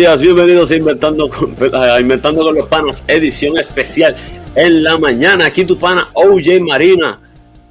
días, 0.00 0.22
bienvenidos 0.22 0.70
a 0.70 0.76
Inventando 0.76 1.28
con, 1.28 1.54
Inventando 2.00 2.42
con 2.42 2.54
los 2.54 2.66
Panas, 2.68 3.04
edición 3.06 3.58
especial 3.58 4.16
en 4.54 4.82
la 4.82 4.96
mañana. 4.96 5.44
Aquí 5.44 5.66
tu 5.66 5.78
pana 5.78 6.08
OJ 6.14 6.58
Marina, 6.62 7.20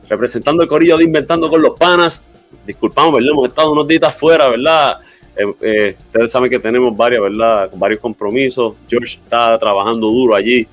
representando 0.07 0.61
el 0.61 0.69
corillo 0.69 0.95
de 0.99 1.05
Inventando 1.05 1.49
con 1.49 1.59
los 1.59 1.75
Panas. 1.75 2.23
Disculpamos, 2.67 3.15
¿verdad? 3.15 3.31
Hemos 3.31 3.49
estado 3.49 3.71
unos 3.71 3.87
días 3.87 4.15
fuera, 4.15 4.47
¿verdad? 4.47 4.99
Eh, 5.35 5.53
eh, 5.59 5.95
ustedes 6.05 6.31
saben 6.31 6.51
que 6.51 6.59
tenemos 6.59 6.95
varios, 6.95 7.23
¿verdad? 7.23 7.71
Varios 7.73 7.99
compromisos. 7.99 8.75
George 8.87 9.17
está 9.23 9.57
trabajando 9.57 10.05
duro 10.05 10.35
allí 10.35 10.67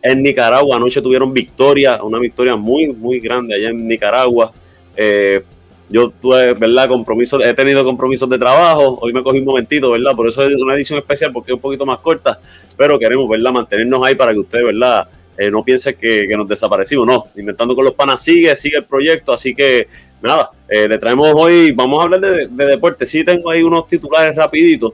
en 0.00 0.22
Nicaragua. 0.22 0.76
Anoche 0.76 1.02
tuvieron 1.02 1.34
victoria, 1.34 2.02
una 2.02 2.18
victoria 2.18 2.56
muy, 2.56 2.94
muy 2.94 3.20
grande 3.20 3.54
allá 3.54 3.68
en 3.68 3.86
Nicaragua. 3.86 4.52
Eh, 4.96 5.44
yo 5.88 6.10
tuve, 6.10 6.54
¿verdad? 6.54 6.88
Compromisos, 6.88 7.44
he 7.44 7.52
tenido 7.54 7.84
compromisos 7.84 8.28
de 8.28 8.38
trabajo. 8.38 8.98
Hoy 9.00 9.12
me 9.12 9.22
cogí 9.22 9.38
un 9.38 9.44
momentito, 9.44 9.90
¿verdad? 9.90 10.14
Por 10.16 10.28
eso 10.28 10.42
es 10.42 10.60
una 10.60 10.74
edición 10.74 10.98
especial 10.98 11.32
porque 11.32 11.52
es 11.52 11.54
un 11.54 11.60
poquito 11.60 11.84
más 11.84 11.98
corta. 11.98 12.38
Pero 12.76 12.98
queremos, 12.98 13.28
¿verdad? 13.28 13.52
Mantenernos 13.52 14.04
ahí 14.04 14.14
para 14.14 14.32
que 14.32 14.38
ustedes, 14.38 14.64
¿verdad? 14.64 15.08
Eh, 15.36 15.50
no 15.50 15.64
piensen 15.64 15.96
que, 16.00 16.26
nos 16.36 16.48
desaparecimos. 16.48 17.06
No, 17.06 17.26
Inventando 17.36 17.74
con 17.74 17.84
los 17.84 17.94
Panas 17.94 18.22
sigue, 18.22 18.54
sigue 18.56 18.78
el 18.78 18.84
proyecto. 18.84 19.32
Así 19.32 19.54
que, 19.54 19.88
nada, 20.22 20.50
eh, 20.68 20.88
le 20.88 20.98
traemos 20.98 21.32
hoy, 21.34 21.72
vamos 21.72 22.00
a 22.00 22.04
hablar 22.04 22.20
de, 22.20 22.48
de 22.48 22.66
deporte. 22.66 23.06
Sí 23.06 23.22
tengo 23.24 23.50
ahí 23.50 23.62
unos 23.62 23.86
titulares 23.86 24.34
rapiditos, 24.36 24.92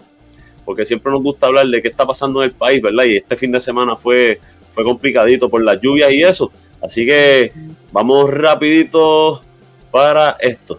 porque 0.65 0.85
siempre 0.85 1.13
nos 1.13 1.23
gusta 1.23 1.47
hablar 1.47 1.67
de 1.67 1.81
qué 1.81 1.89
está 1.89 2.05
pasando 2.05 2.43
en 2.43 2.51
el 2.51 2.55
país, 2.55 2.83
¿verdad? 2.83 3.05
Y 3.05 3.17
este 3.17 3.37
fin 3.37 3.53
de 3.53 3.61
semana 3.61 3.95
fue, 3.95 4.41
fue 4.73 4.83
complicadito 4.83 5.49
por 5.49 5.63
las 5.63 5.81
lluvias 5.81 6.13
y 6.13 6.23
eso. 6.23 6.51
Así 6.83 7.07
que 7.07 7.53
vamos 7.93 8.31
rapidito 8.31 9.43
para 9.91 10.37
esto. 10.41 10.79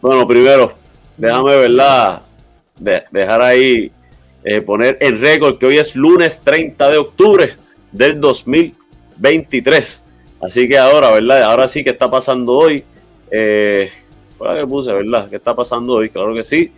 Bueno, 0.00 0.26
primero, 0.26 0.72
déjame, 1.16 1.56
¿verdad? 1.56 2.22
De, 2.78 3.02
dejar 3.10 3.42
ahí, 3.42 3.92
eh, 4.42 4.60
poner 4.62 4.96
el 5.00 5.20
récord 5.20 5.58
que 5.58 5.66
hoy 5.66 5.78
es 5.78 5.94
lunes 5.94 6.40
30 6.42 6.90
de 6.90 6.96
octubre 6.96 7.56
del 7.92 8.20
2023. 8.20 10.02
Así 10.40 10.66
que 10.66 10.78
ahora, 10.78 11.12
¿verdad? 11.12 11.42
Ahora 11.42 11.68
sí 11.68 11.84
que 11.84 11.90
está 11.90 12.10
pasando 12.10 12.54
hoy. 12.54 12.82
Eh, 13.30 13.90
fue 14.38 14.58
que 14.58 14.66
puse, 14.66 14.92
¿verdad? 14.92 15.28
¿Qué 15.28 15.36
está 15.36 15.54
pasando 15.54 15.94
hoy? 15.94 16.08
Claro 16.08 16.34
que 16.34 16.42
sí. 16.42 16.72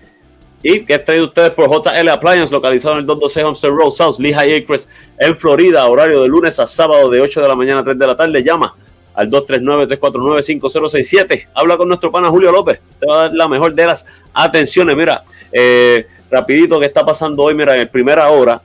Y 0.62 0.84
que 0.84 0.94
es 0.94 1.04
traído 1.04 1.26
ustedes 1.26 1.50
por 1.50 1.68
JL 1.68 2.08
Appliance, 2.08 2.52
localizado 2.52 2.94
en 2.94 3.00
el 3.00 3.06
212 3.06 3.44
Homestead 3.44 3.70
Road 3.70 3.90
South, 3.90 4.18
Lehigh 4.18 4.62
Acres, 4.62 4.88
en 5.18 5.36
Florida, 5.36 5.86
horario 5.86 6.22
de 6.22 6.28
lunes 6.28 6.58
a 6.60 6.66
sábado 6.66 7.10
de 7.10 7.20
8 7.20 7.42
de 7.42 7.48
la 7.48 7.56
mañana 7.56 7.80
a 7.80 7.84
3 7.84 7.98
de 7.98 8.06
la 8.06 8.16
tarde. 8.16 8.42
Llama 8.42 8.74
al 9.14 9.30
239-349-5067. 9.30 11.48
Habla 11.54 11.76
con 11.76 11.88
nuestro 11.88 12.10
pana 12.10 12.28
Julio 12.28 12.50
López. 12.52 12.80
Te 12.98 13.06
va 13.06 13.14
a 13.14 13.18
dar 13.22 13.34
la 13.34 13.48
mejor 13.48 13.74
de 13.74 13.86
las 13.86 14.06
atenciones. 14.32 14.96
Mira, 14.96 15.24
eh, 15.50 16.06
rapidito, 16.30 16.80
¿qué 16.80 16.86
está 16.86 17.04
pasando 17.04 17.42
hoy? 17.42 17.54
Mira, 17.54 17.76
en 17.76 17.88
primera 17.88 18.30
hora, 18.30 18.62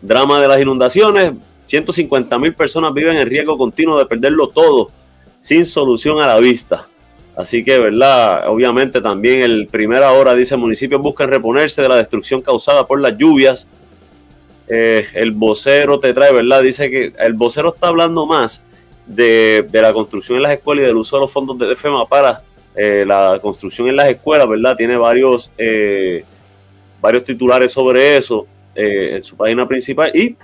drama 0.00 0.40
de 0.40 0.46
las 0.48 0.60
inundaciones. 0.60 1.32
150 1.64 2.38
mil 2.38 2.54
personas 2.54 2.92
viven 2.92 3.16
en 3.16 3.26
riesgo 3.26 3.56
continuo 3.56 3.98
de 3.98 4.04
perderlo 4.04 4.48
todo 4.48 4.90
sin 5.40 5.64
solución 5.64 6.20
a 6.20 6.26
la 6.26 6.38
vista. 6.38 6.86
Así 7.36 7.64
que, 7.64 7.78
¿verdad? 7.78 8.48
Obviamente 8.48 9.00
también 9.00 9.42
el 9.42 9.66
primera 9.66 10.12
hora 10.12 10.34
dice 10.34 10.56
municipios 10.56 11.02
buscan 11.02 11.28
reponerse 11.28 11.82
de 11.82 11.88
la 11.88 11.96
destrucción 11.96 12.40
causada 12.40 12.86
por 12.86 13.00
las 13.00 13.16
lluvias. 13.18 13.66
Eh, 14.68 15.04
el 15.14 15.32
vocero 15.32 15.98
te 15.98 16.14
trae, 16.14 16.32
¿verdad? 16.32 16.62
Dice 16.62 16.88
que 16.90 17.12
el 17.18 17.32
vocero 17.32 17.74
está 17.74 17.88
hablando 17.88 18.24
más 18.24 18.62
de, 19.06 19.66
la 19.72 19.92
construcción 19.92 20.36
en 20.36 20.44
las 20.44 20.52
escuelas 20.52 20.84
y 20.84 20.86
del 20.86 20.96
uso 20.96 21.16
de 21.16 21.22
los 21.22 21.32
fondos 21.32 21.58
de 21.58 21.74
FEMA 21.74 22.06
para 22.08 22.42
eh, 22.76 23.04
la 23.06 23.38
construcción 23.42 23.88
en 23.88 23.96
las 23.96 24.10
escuelas, 24.10 24.48
¿verdad? 24.48 24.76
Tiene 24.76 24.96
varios, 24.96 25.50
eh, 25.58 26.24
varios 27.00 27.24
titulares 27.24 27.72
sobre 27.72 28.16
eso 28.16 28.46
en 28.76 29.22
su 29.22 29.36
página 29.36 29.68
principal 29.68 30.10
y 30.16 30.36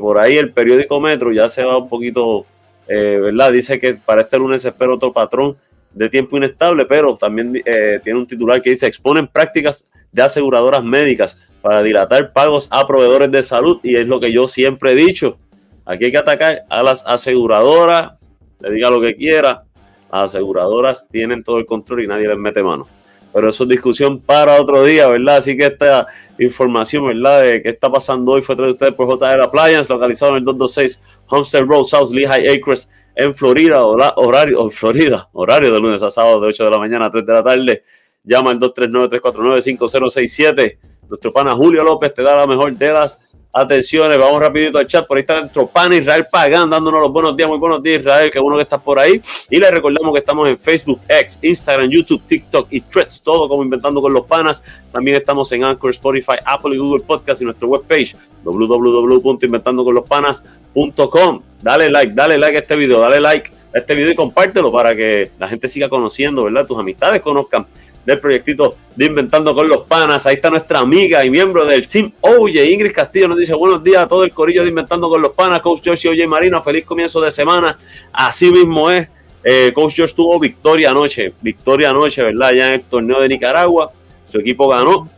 por 0.00 0.18
ahí 0.18 0.36
el 0.36 0.50
periódico 0.50 0.98
Metro 1.00 1.30
ya 1.30 1.48
se 1.48 1.64
va 1.64 1.76
un 1.76 1.88
poquito, 1.88 2.44
¿verdad? 2.88 3.52
Dice 3.52 3.78
que 3.78 3.94
para 3.94 4.22
este 4.22 4.36
lunes 4.36 4.64
espera 4.64 4.94
otro 4.94 5.12
patrón 5.12 5.56
de 5.96 6.10
tiempo 6.10 6.36
inestable, 6.36 6.84
pero 6.84 7.16
también 7.16 7.62
eh, 7.64 7.98
tiene 8.04 8.18
un 8.18 8.26
titular 8.26 8.60
que 8.60 8.70
dice 8.70 8.86
exponen 8.86 9.26
prácticas 9.26 9.90
de 10.12 10.22
aseguradoras 10.22 10.84
médicas 10.84 11.40
para 11.62 11.82
dilatar 11.82 12.34
pagos 12.34 12.68
a 12.70 12.86
proveedores 12.86 13.30
de 13.32 13.42
salud 13.42 13.80
y 13.82 13.96
es 13.96 14.06
lo 14.06 14.20
que 14.20 14.30
yo 14.30 14.46
siempre 14.46 14.92
he 14.92 14.94
dicho. 14.94 15.38
Aquí 15.86 16.04
hay 16.04 16.12
que 16.12 16.18
atacar 16.18 16.64
a 16.68 16.82
las 16.82 17.06
aseguradoras, 17.06 18.12
le 18.60 18.72
diga 18.72 18.90
lo 18.90 19.00
que 19.00 19.16
quiera, 19.16 19.64
las 20.12 20.34
aseguradoras 20.34 21.08
tienen 21.08 21.42
todo 21.42 21.58
el 21.58 21.64
control 21.64 22.04
y 22.04 22.06
nadie 22.06 22.28
les 22.28 22.36
mete 22.36 22.62
mano. 22.62 22.86
Pero 23.32 23.48
eso 23.48 23.64
es 23.64 23.70
discusión 23.70 24.20
para 24.20 24.60
otro 24.60 24.82
día, 24.82 25.08
¿verdad? 25.08 25.38
Así 25.38 25.56
que 25.56 25.66
esta 25.66 26.06
información, 26.38 27.06
¿verdad? 27.06 27.42
De 27.42 27.62
qué 27.62 27.70
está 27.70 27.90
pasando 27.90 28.32
hoy 28.32 28.42
fue 28.42 28.54
traída 28.54 28.72
ustedes 28.72 28.94
por 28.94 29.08
JR 29.08 29.40
Appliance, 29.42 29.90
localizado 29.90 30.32
en 30.32 30.38
el 30.38 30.44
226 30.44 31.02
Homestead 31.28 31.64
Road, 31.64 31.84
South 31.84 32.10
Lehigh 32.12 32.48
Acres, 32.48 32.90
en 33.16 33.34
Florida, 33.34 33.84
horario, 33.84 34.70
Florida, 34.70 35.28
horario 35.32 35.72
de 35.72 35.80
lunes 35.80 36.00
a 36.02 36.10
sábado 36.10 36.42
de 36.42 36.48
8 36.48 36.66
de 36.66 36.70
la 36.70 36.78
mañana 36.78 37.06
a 37.06 37.10
3 37.10 37.24
de 37.24 37.32
la 37.32 37.42
tarde. 37.42 37.82
Llama 38.22 38.50
al 38.50 38.60
239-349-5067. 38.60 40.78
Nuestro 41.08 41.32
pana 41.32 41.54
Julio 41.54 41.82
López 41.82 42.12
te 42.12 42.22
da 42.22 42.36
la 42.36 42.46
mejor 42.46 42.76
de 42.76 42.92
las 42.92 43.18
atenciones. 43.56 44.18
Vamos 44.18 44.40
rapidito 44.40 44.78
al 44.78 44.86
chat. 44.86 45.06
Por 45.06 45.16
ahí 45.16 45.22
está 45.22 45.40
nuestro 45.40 45.66
pana 45.66 45.96
Israel 45.96 46.26
Pagán 46.30 46.68
dándonos 46.68 47.00
los 47.00 47.10
buenos 47.12 47.34
días. 47.36 47.48
Muy 47.48 47.56
buenos 47.58 47.82
días, 47.82 48.00
Israel. 48.00 48.30
Qué 48.30 48.38
bueno 48.38 48.56
que 48.56 48.64
estás 48.64 48.82
por 48.82 48.98
ahí. 48.98 49.18
Y 49.50 49.58
le 49.58 49.70
recordamos 49.70 50.12
que 50.12 50.18
estamos 50.18 50.46
en 50.48 50.58
Facebook, 50.58 51.00
X, 51.08 51.38
Instagram, 51.42 51.88
YouTube, 51.88 52.22
TikTok 52.26 52.68
y 52.70 52.82
Threads. 52.82 53.22
Todo 53.22 53.48
como 53.48 53.62
Inventando 53.62 54.02
con 54.02 54.12
los 54.12 54.26
Panas. 54.26 54.62
También 54.92 55.16
estamos 55.16 55.50
en 55.52 55.64
Anchor, 55.64 55.88
Spotify, 55.90 56.34
Apple 56.44 56.74
y 56.74 56.78
Google 56.78 57.02
Podcast 57.04 57.40
y 57.40 57.46
nuestra 57.46 57.66
webpage 57.66 58.14
www.inventandoconlospanas.com. 58.44 61.42
Dale 61.62 61.90
like, 61.90 62.12
dale 62.14 62.36
like 62.38 62.56
a 62.56 62.60
este 62.60 62.76
video, 62.76 63.00
dale 63.00 63.20
like 63.20 63.50
a 63.74 63.78
este 63.78 63.94
video 63.94 64.12
y 64.12 64.14
compártelo 64.14 64.70
para 64.70 64.94
que 64.94 65.30
la 65.38 65.48
gente 65.48 65.68
siga 65.68 65.88
conociendo, 65.88 66.44
¿verdad? 66.44 66.64
Tus 66.66 66.78
amistades 66.78 67.22
conozcan 67.22 67.66
del 68.06 68.20
proyectito 68.20 68.76
de 68.94 69.06
Inventando 69.06 69.52
con 69.52 69.68
los 69.68 69.82
Panas. 69.82 70.26
Ahí 70.26 70.36
está 70.36 70.48
nuestra 70.48 70.78
amiga 70.78 71.24
y 71.24 71.30
miembro 71.30 71.66
del 71.66 71.86
Team 71.86 72.12
Oye, 72.20 72.70
Ingrid 72.70 72.92
Castillo, 72.92 73.28
nos 73.28 73.38
dice 73.38 73.52
buenos 73.54 73.82
días 73.82 74.02
a 74.02 74.08
todo 74.08 74.24
el 74.24 74.32
corillo 74.32 74.62
de 74.62 74.68
Inventando 74.68 75.08
con 75.08 75.20
los 75.20 75.32
Panas, 75.32 75.60
Coach 75.60 75.82
George 75.82 76.08
y 76.08 76.10
Oye 76.12 76.26
Marino, 76.26 76.62
feliz 76.62 76.86
comienzo 76.86 77.20
de 77.20 77.32
semana. 77.32 77.76
Así 78.12 78.50
mismo 78.50 78.90
es, 78.90 79.08
eh, 79.42 79.72
Coach 79.74 79.96
George 79.96 80.14
tuvo 80.14 80.38
victoria 80.38 80.90
anoche, 80.90 81.34
victoria 81.40 81.90
anoche, 81.90 82.22
¿verdad? 82.22 82.52
Ya 82.52 82.68
en 82.68 82.80
el 82.80 82.82
torneo 82.86 83.20
de 83.20 83.28
Nicaragua, 83.28 83.90
su 84.26 84.38
equipo 84.38 84.68
ganó 84.68 85.08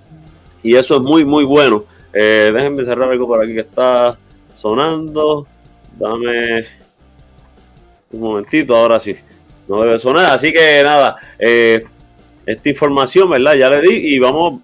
y 0.62 0.74
eso 0.74 0.96
es 0.96 1.02
muy, 1.02 1.24
muy 1.24 1.44
bueno. 1.44 1.84
Eh, 2.12 2.50
déjenme 2.52 2.84
cerrar 2.84 3.10
algo 3.10 3.26
por 3.26 3.42
aquí 3.42 3.52
que 3.52 3.60
está 3.60 4.18
sonando. 4.54 5.46
Dame 5.98 6.66
un 8.12 8.20
momentito, 8.20 8.74
ahora 8.74 8.98
sí. 8.98 9.14
No 9.68 9.82
debe 9.82 9.98
sonar. 9.98 10.32
Así 10.32 10.52
que 10.52 10.82
nada, 10.82 11.16
eh, 11.38 11.84
esta 12.48 12.68
información, 12.70 13.28
¿verdad? 13.28 13.54
Ya 13.54 13.68
le 13.68 13.82
di 13.82 14.14
y 14.14 14.18
vamos. 14.18 14.62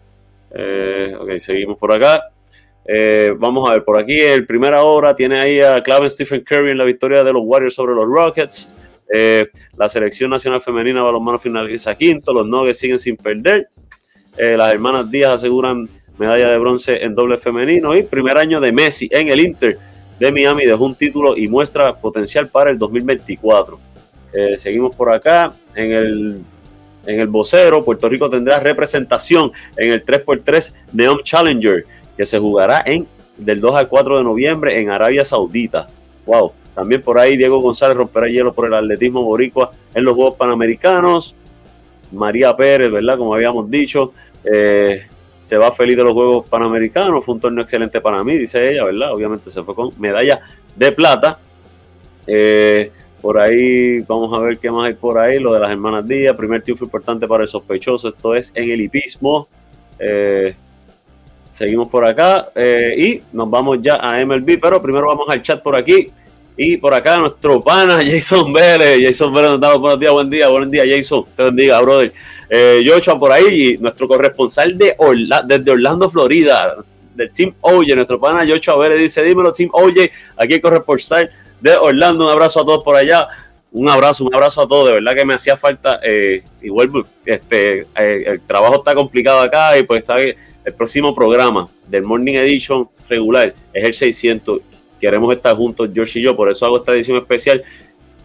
Eh, 0.50 1.16
ok, 1.18 1.38
seguimos 1.38 1.78
por 1.78 1.92
acá. 1.92 2.31
Eh, 2.84 3.34
vamos 3.38 3.68
a 3.68 3.72
ver 3.72 3.84
por 3.84 3.98
aquí. 3.98 4.18
El 4.18 4.46
primera 4.46 4.82
hora 4.82 5.14
tiene 5.14 5.38
ahí 5.38 5.60
a 5.60 5.82
Clave 5.82 6.08
Stephen 6.08 6.42
Curry 6.42 6.70
en 6.70 6.78
la 6.78 6.84
victoria 6.84 7.22
de 7.22 7.32
los 7.32 7.42
Warriors 7.44 7.74
sobre 7.74 7.94
los 7.94 8.06
Rockets. 8.06 8.74
Eh, 9.12 9.48
la 9.76 9.88
selección 9.88 10.30
nacional 10.30 10.62
femenina 10.62 11.02
balonmano 11.02 11.38
finaliza 11.38 11.94
quinto. 11.94 12.32
Los 12.32 12.46
Nuggets 12.46 12.78
siguen 12.78 12.98
sin 12.98 13.16
perder. 13.16 13.68
las 14.36 14.72
hermanas 14.72 15.10
Díaz 15.10 15.34
aseguran 15.34 15.88
medalla 16.18 16.50
de 16.50 16.58
bronce 16.58 17.04
en 17.04 17.14
doble 17.14 17.38
femenino. 17.38 17.96
Y 17.96 18.02
primer 18.02 18.38
año 18.38 18.60
de 18.60 18.72
Messi 18.72 19.08
en 19.12 19.28
el 19.28 19.40
Inter 19.40 19.78
de 20.18 20.32
Miami 20.32 20.66
dejó 20.66 20.84
un 20.84 20.94
título 20.94 21.36
y 21.36 21.48
muestra 21.48 21.94
potencial 21.94 22.48
para 22.48 22.70
el 22.70 22.78
2024. 22.78 23.78
seguimos 24.56 24.94
por 24.96 25.12
acá 25.12 25.52
en 25.74 25.92
el 25.92 26.42
en 27.06 27.20
el 27.20 27.26
vocero, 27.26 27.84
Puerto 27.84 28.08
Rico 28.08 28.30
tendrá 28.30 28.60
representación 28.60 29.52
en 29.76 29.92
el 29.92 30.04
3x3 30.04 30.74
Neon 30.92 31.22
Challenger, 31.22 31.84
que 32.16 32.26
se 32.26 32.38
jugará 32.38 32.82
en 32.84 33.06
del 33.36 33.60
2 33.60 33.74
al 33.74 33.88
4 33.88 34.18
de 34.18 34.24
noviembre 34.24 34.80
en 34.80 34.90
Arabia 34.90 35.24
Saudita. 35.24 35.88
Wow. 36.26 36.52
También 36.74 37.02
por 37.02 37.18
ahí 37.18 37.36
Diego 37.36 37.60
González 37.60 37.96
romperá 37.96 38.28
hielo 38.28 38.52
por 38.52 38.66
el 38.66 38.74
atletismo 38.74 39.22
boricua 39.22 39.72
en 39.94 40.04
los 40.04 40.14
Juegos 40.14 40.34
Panamericanos. 40.34 41.34
María 42.12 42.54
Pérez, 42.54 42.90
¿verdad? 42.90 43.18
Como 43.18 43.34
habíamos 43.34 43.70
dicho, 43.70 44.12
eh, 44.44 45.02
se 45.42 45.56
va 45.56 45.72
feliz 45.72 45.96
de 45.96 46.04
los 46.04 46.14
Juegos 46.14 46.46
Panamericanos. 46.48 47.24
Fue 47.24 47.34
un 47.34 47.40
torneo 47.40 47.62
excelente 47.62 48.00
para 48.00 48.22
mí, 48.24 48.38
dice 48.38 48.70
ella, 48.70 48.84
¿verdad? 48.84 49.12
Obviamente 49.12 49.50
se 49.50 49.62
fue 49.62 49.74
con 49.74 49.90
medalla 49.98 50.40
de 50.74 50.92
plata. 50.92 51.38
Eh, 52.26 52.90
por 53.20 53.38
ahí, 53.38 54.00
vamos 54.00 54.32
a 54.32 54.38
ver 54.38 54.58
qué 54.58 54.70
más 54.70 54.86
hay 54.86 54.94
por 54.94 55.18
ahí. 55.18 55.38
Lo 55.38 55.52
de 55.52 55.60
las 55.60 55.70
hermanas 55.70 56.06
Díaz, 56.06 56.36
primer 56.36 56.62
triunfo 56.62 56.84
importante 56.84 57.26
para 57.26 57.42
el 57.42 57.48
sospechoso. 57.48 58.08
Esto 58.08 58.34
es 58.34 58.52
en 58.54 58.70
el 58.70 58.80
hipismo. 58.80 59.48
Eh, 59.98 60.54
seguimos 61.52 61.88
por 61.88 62.04
acá 62.04 62.48
eh, 62.54 62.94
y 62.96 63.36
nos 63.36 63.48
vamos 63.48 63.78
ya 63.80 63.96
a 63.96 64.24
MLB, 64.24 64.58
pero 64.60 64.82
primero 64.82 65.06
vamos 65.06 65.26
al 65.28 65.42
chat 65.42 65.62
por 65.62 65.76
aquí. 65.76 66.10
Y 66.56 66.76
por 66.76 66.92
acá 66.92 67.16
nuestro 67.16 67.62
pana 67.62 68.00
Jason 68.04 68.52
Vélez. 68.52 69.00
Jason 69.02 69.32
Vélez 69.32 69.52
nos 69.52 69.60
da 69.60 69.74
buenos 69.76 70.00
días, 70.00 70.12
buen 70.12 70.28
día, 70.28 70.48
buen 70.48 70.70
día, 70.70 70.84
Jason. 70.86 71.24
Te 71.34 71.44
bendiga, 71.44 71.80
brother. 71.80 72.12
Eh, 72.50 72.82
Joshua 72.86 73.18
por 73.18 73.32
ahí, 73.32 73.74
y 73.74 73.78
nuestro 73.78 74.06
corresponsal 74.06 74.76
de 74.76 74.94
desde 75.46 75.70
Orlando, 75.70 76.10
Florida, 76.10 76.76
del 77.14 77.32
Team 77.32 77.54
Oye, 77.60 77.94
nuestro 77.94 78.20
pana 78.20 78.46
Joshua 78.46 78.76
Vélez 78.76 78.98
dice: 78.98 79.22
Dímelo, 79.22 79.52
Team 79.52 79.70
Oye, 79.72 80.10
aquí 80.36 80.60
corresponsal 80.60 81.30
de 81.60 81.76
Orlando. 81.76 82.24
Un 82.24 82.30
abrazo 82.30 82.60
a 82.60 82.64
todos 82.64 82.84
por 82.84 82.96
allá. 82.96 83.28
Un 83.70 83.88
abrazo, 83.88 84.24
un 84.24 84.34
abrazo 84.34 84.60
a 84.60 84.68
todos. 84.68 84.88
De 84.88 84.92
verdad 84.92 85.14
que 85.14 85.24
me 85.24 85.34
hacía 85.34 85.56
falta. 85.56 85.98
Eh, 86.04 86.44
igual, 86.60 86.90
este, 87.24 87.86
eh, 87.96 88.24
el 88.26 88.40
trabajo 88.42 88.76
está 88.76 88.94
complicado 88.94 89.40
acá 89.40 89.78
y 89.78 89.84
pues 89.84 90.04
sabe, 90.04 90.36
el 90.64 90.74
próximo 90.74 91.14
programa 91.14 91.68
del 91.88 92.04
Morning 92.04 92.34
Edition 92.34 92.88
regular 93.08 93.54
es 93.72 93.84
el 93.84 93.94
600. 93.94 94.60
Queremos 95.00 95.34
estar 95.34 95.56
juntos, 95.56 95.90
George 95.92 96.20
y 96.20 96.22
yo. 96.22 96.36
Por 96.36 96.50
eso 96.50 96.66
hago 96.66 96.78
esta 96.78 96.92
edición 96.92 97.18
especial. 97.18 97.62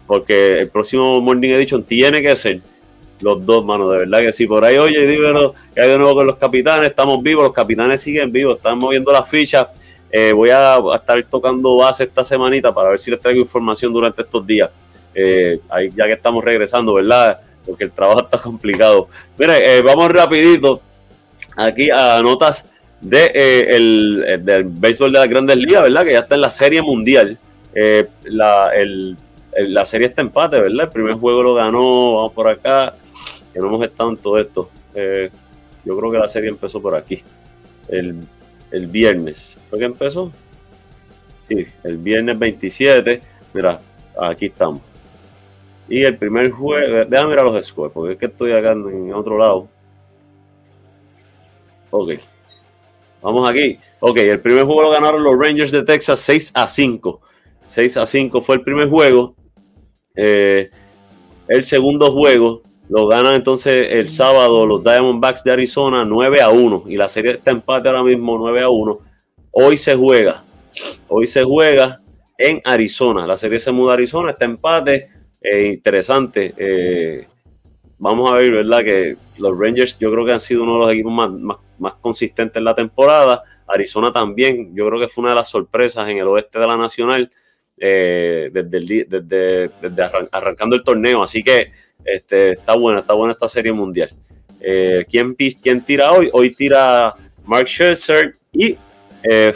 Porque 0.06 0.60
el 0.60 0.68
próximo 0.68 1.20
Morning 1.20 1.50
Edition 1.50 1.82
tiene 1.82 2.22
que 2.22 2.34
ser 2.34 2.60
los 3.20 3.44
dos, 3.44 3.64
mano, 3.64 3.90
de 3.90 3.98
verdad 3.98 4.20
que 4.20 4.32
sí. 4.32 4.46
Por 4.46 4.64
ahí, 4.64 4.78
oye, 4.78 5.06
dímelo, 5.06 5.54
que 5.74 5.80
hay 5.80 5.88
de 5.88 5.98
nuevo 5.98 6.14
con 6.14 6.26
los 6.26 6.36
capitanes, 6.36 6.88
estamos 6.88 7.22
vivos, 7.22 7.42
los 7.42 7.52
capitanes 7.52 8.00
siguen 8.00 8.30
vivos, 8.30 8.56
están 8.56 8.78
moviendo 8.78 9.12
las 9.12 9.28
fichas. 9.28 9.66
Eh, 10.10 10.32
voy 10.32 10.50
a, 10.50 10.78
estar 10.94 11.22
tocando 11.24 11.76
base 11.76 12.04
esta 12.04 12.24
semanita 12.24 12.72
para 12.72 12.90
ver 12.90 13.00
si 13.00 13.10
les 13.10 13.20
traigo 13.20 13.40
información 13.40 13.92
durante 13.92 14.22
estos 14.22 14.46
días. 14.46 14.70
Eh, 15.14 15.60
ahí, 15.68 15.90
ya 15.94 16.06
que 16.06 16.12
estamos 16.12 16.44
regresando, 16.44 16.94
¿verdad? 16.94 17.40
Porque 17.66 17.84
el 17.84 17.90
trabajo 17.90 18.20
está 18.24 18.38
complicado. 18.38 19.08
Mire, 19.36 19.76
eh, 19.76 19.82
vamos 19.82 20.10
rapidito 20.10 20.80
aquí 21.58 21.90
a 21.90 22.20
notas 22.22 22.68
de, 23.00 23.26
el, 23.76 24.44
del 24.44 24.64
béisbol 24.64 25.12
de 25.12 25.18
las 25.18 25.28
grandes 25.28 25.56
ligas, 25.56 25.82
¿verdad? 25.82 26.04
Que 26.04 26.12
ya 26.12 26.20
está 26.20 26.34
en 26.34 26.40
la 26.40 26.50
serie 26.50 26.82
mundial. 26.82 27.38
la, 28.24 28.72
la 29.58 29.84
serie 29.84 30.06
está 30.06 30.22
empate, 30.22 30.60
¿verdad? 30.60 30.84
El 30.84 30.90
primer 30.90 31.14
juego 31.14 31.42
lo 31.42 31.54
ganó, 31.54 32.16
vamos 32.16 32.32
por 32.32 32.48
acá, 32.48 32.94
que 33.52 33.58
no 33.58 33.66
hemos 33.66 33.82
estado 33.82 34.10
en 34.10 34.16
todo 34.16 34.38
esto. 34.38 34.70
yo 35.84 35.98
creo 35.98 36.10
que 36.10 36.18
la 36.18 36.28
serie 36.28 36.50
empezó 36.50 36.80
por 36.80 36.94
aquí. 36.94 37.22
El 37.88 38.16
el 38.70 38.86
viernes. 38.86 39.58
¿Fue 39.68 39.78
que 39.78 39.84
empezó? 39.84 40.32
Sí, 41.46 41.66
el 41.84 41.96
viernes 41.96 42.38
27. 42.38 43.20
Mira, 43.54 43.80
aquí 44.20 44.46
estamos. 44.46 44.82
Y 45.88 46.02
el 46.02 46.16
primer 46.18 46.50
juego, 46.50 47.04
déjame 47.08 47.30
mirar 47.30 47.46
los 47.46 47.64
scores, 47.64 47.92
porque 47.92 48.12
es 48.12 48.18
que 48.18 48.26
estoy 48.26 48.52
acá 48.52 48.72
en 48.72 49.12
otro 49.14 49.38
lado. 49.38 49.68
Ok. 51.90 52.12
Vamos 53.22 53.50
aquí. 53.50 53.78
Ok, 54.00 54.18
el 54.18 54.40
primer 54.40 54.64
juego 54.64 54.82
lo 54.82 54.90
ganaron 54.90 55.22
los 55.22 55.38
Rangers 55.38 55.72
de 55.72 55.82
Texas 55.82 56.20
6 56.20 56.52
a 56.54 56.68
5. 56.68 57.20
6 57.64 57.96
a 57.96 58.06
5 58.06 58.42
fue 58.42 58.56
el 58.56 58.62
primer 58.62 58.88
juego. 58.88 59.34
Eh, 60.14 60.70
el 61.48 61.64
segundo 61.64 62.12
juego 62.12 62.62
lo 62.88 63.06
ganan 63.06 63.34
entonces 63.34 63.92
el 63.92 64.08
sábado 64.08 64.66
los 64.66 64.82
Diamondbacks 64.82 65.44
de 65.44 65.52
Arizona 65.52 66.04
9 66.04 66.40
a 66.40 66.50
1. 66.50 66.84
Y 66.88 66.96
la 66.96 67.08
serie 67.08 67.32
está 67.32 67.50
empate 67.50 67.88
ahora 67.88 68.02
mismo 68.02 68.38
9 68.38 68.62
a 68.62 68.68
1. 68.68 68.98
Hoy 69.50 69.76
se 69.76 69.94
juega. 69.94 70.44
Hoy 71.08 71.26
se 71.26 71.42
juega 71.42 72.00
en 72.36 72.60
Arizona. 72.64 73.26
La 73.26 73.36
serie 73.36 73.58
se 73.58 73.72
muda 73.72 73.92
a 73.92 73.94
Arizona, 73.94 74.30
está 74.30 74.44
empate. 74.44 75.10
Eh, 75.40 75.66
interesante. 75.66 76.54
Eh, 76.56 77.26
vamos 77.98 78.30
a 78.30 78.34
ver, 78.36 78.50
¿verdad? 78.50 78.84
Que 78.84 79.16
los 79.38 79.58
Rangers 79.58 79.98
yo 79.98 80.10
creo 80.12 80.24
que 80.24 80.32
han 80.32 80.40
sido 80.40 80.62
uno 80.62 80.74
de 80.74 80.78
los 80.78 80.92
equipos 80.92 81.12
más, 81.12 81.30
más, 81.30 81.56
consistentes 82.00 82.56
en 82.56 82.64
la 82.64 82.74
temporada. 82.74 83.42
Arizona 83.66 84.12
también, 84.12 84.74
yo 84.74 84.86
creo 84.88 85.00
que 85.00 85.08
fue 85.08 85.22
una 85.22 85.30
de 85.30 85.36
las 85.36 85.50
sorpresas 85.50 86.08
en 86.08 86.18
el 86.18 86.26
oeste 86.26 86.58
de 86.58 86.66
la 86.66 86.76
Nacional 86.76 87.30
eh, 87.76 88.50
desde, 88.52 89.04
desde, 89.08 89.70
desde 89.80 90.02
arrancando 90.32 90.74
el 90.74 90.82
torneo. 90.82 91.22
Así 91.22 91.42
que 91.42 91.72
este, 92.04 92.52
está 92.52 92.76
buena, 92.76 93.00
está 93.00 93.14
buena 93.14 93.32
esta 93.32 93.48
serie 93.48 93.72
mundial. 93.72 94.10
Eh, 94.60 95.04
¿quién, 95.08 95.34
¿quién, 95.34 95.84
tira 95.84 96.12
hoy? 96.12 96.30
Hoy 96.32 96.54
tira 96.54 97.14
Mark 97.44 97.68
Scherzer 97.68 98.34
y. 98.52 98.76
Eh, 99.22 99.52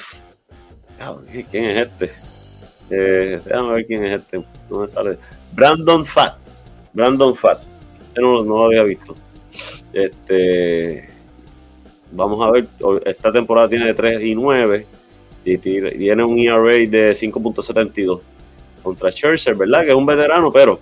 ¿Quién 1.50 1.64
es 1.64 1.88
este? 1.88 2.12
Déjame 3.44 3.74
ver 3.74 3.86
quién 3.86 4.04
es 4.04 4.20
este. 4.20 4.44
No 4.70 4.80
me 4.80 4.88
sale. 4.88 5.18
Brandon 5.52 6.06
Fat. 6.06 6.36
Brandon 6.92 7.34
Fat. 7.34 7.62
Este 8.08 8.20
no, 8.20 8.44
no 8.44 8.58
lo 8.58 8.64
había 8.64 8.84
visto. 8.84 9.16
Este. 9.92 11.08
Vamos 12.12 12.46
a 12.46 12.50
ver. 12.50 12.66
Esta 13.04 13.32
temporada 13.32 13.68
tiene 13.68 13.92
3 13.92 14.22
y 14.22 14.34
9. 14.34 14.86
Y 15.44 15.58
tiene 15.58 16.24
un 16.24 16.38
ERA 16.38 16.62
de 16.88 17.12
5.72 17.12 18.20
contra 18.82 19.10
Scherzer, 19.10 19.54
¿verdad? 19.54 19.82
Que 19.82 19.90
es 19.90 19.94
un 19.94 20.06
veterano, 20.06 20.52
pero 20.52 20.78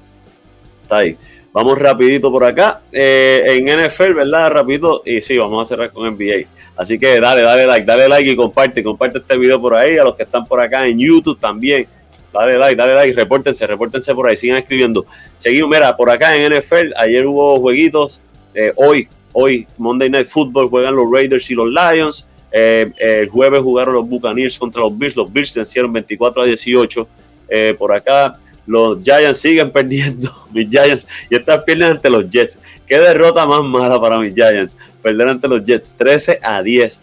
está 0.83 0.99
ahí. 0.99 1.17
Vamos 1.53 1.79
rapidito 1.79 2.31
por 2.31 2.45
acá. 2.45 2.83
Eh, 2.93 3.43
en 3.47 3.65
NFL, 3.67 4.13
¿verdad? 4.15 4.51
Rapidito. 4.51 5.03
Y 5.05 5.21
sí, 5.21 5.39
vamos 5.39 5.63
a 5.63 5.69
cerrar 5.69 5.91
con 5.91 6.09
NBA. 6.15 6.47
Así 6.77 6.99
que 6.99 7.21
dale, 7.21 7.43
dale 7.43 7.67
like, 7.67 7.87
dale 7.87 8.09
like 8.09 8.31
y 8.31 8.37
comparte. 8.37 8.83
Comparte 8.83 9.19
este 9.19 9.37
video 9.37 9.61
por 9.61 9.75
ahí. 9.75 9.99
A 9.99 10.05
los 10.05 10.15
que 10.15 10.25
están 10.25 10.47
por 10.47 10.61
acá 10.61 10.87
en 10.87 10.99
YouTube 10.99 11.39
también. 11.39 11.87
Dale 12.33 12.57
like, 12.59 12.77
dale 12.77 12.95
like. 12.95 13.15
Repórtense, 13.15 13.67
repórtense 13.67 14.15
por 14.15 14.29
ahí. 14.29 14.37
Sigan 14.37 14.59
escribiendo. 14.59 15.07
Seguimos, 15.37 15.71
mira, 15.71 15.97
por 15.97 16.11
acá 16.11 16.37
en 16.37 16.53
NFL. 16.53 16.93
Ayer 16.97 17.27
hubo 17.27 17.59
jueguitos. 17.61 18.21
Eh, 18.55 18.73
hoy, 18.77 19.09
hoy, 19.33 19.67
Monday 19.79 20.11
Night 20.11 20.27
Football, 20.27 20.69
juegan 20.69 20.95
los 20.97 21.11
Raiders 21.11 21.51
y 21.51 21.55
los 21.55 21.69
Lions. 21.69 22.27
Eh, 22.53 22.91
el 22.99 23.29
jueves 23.29 23.61
jugaron 23.61 23.95
los 23.95 24.09
Buccaneers 24.09 24.59
contra 24.59 24.83
los 24.83 24.97
Bills. 24.97 25.17
Los 25.17 25.33
Bills 25.33 25.55
vencieron 25.55 25.93
24 25.93 26.43
a 26.43 26.47
18. 26.47 27.09
por 27.79 27.93
acá 27.93 28.39
los 28.71 29.03
Giants 29.03 29.41
siguen 29.41 29.71
perdiendo, 29.73 30.33
mis 30.53 30.71
Giants, 30.71 31.09
y 31.29 31.35
estas 31.35 31.65
pierden 31.65 31.93
ante 31.93 32.09
los 32.09 32.29
Jets. 32.31 32.59
Qué 32.87 32.99
derrota 32.99 33.45
más 33.45 33.63
mala 33.65 34.01
para 34.01 34.19
mis 34.19 34.35
Giants, 34.35 34.77
perder 35.03 35.29
ante 35.29 35.49
los 35.49 35.65
Jets, 35.65 35.97
13 35.97 36.39
a 36.43 36.63
10. 36.63 37.01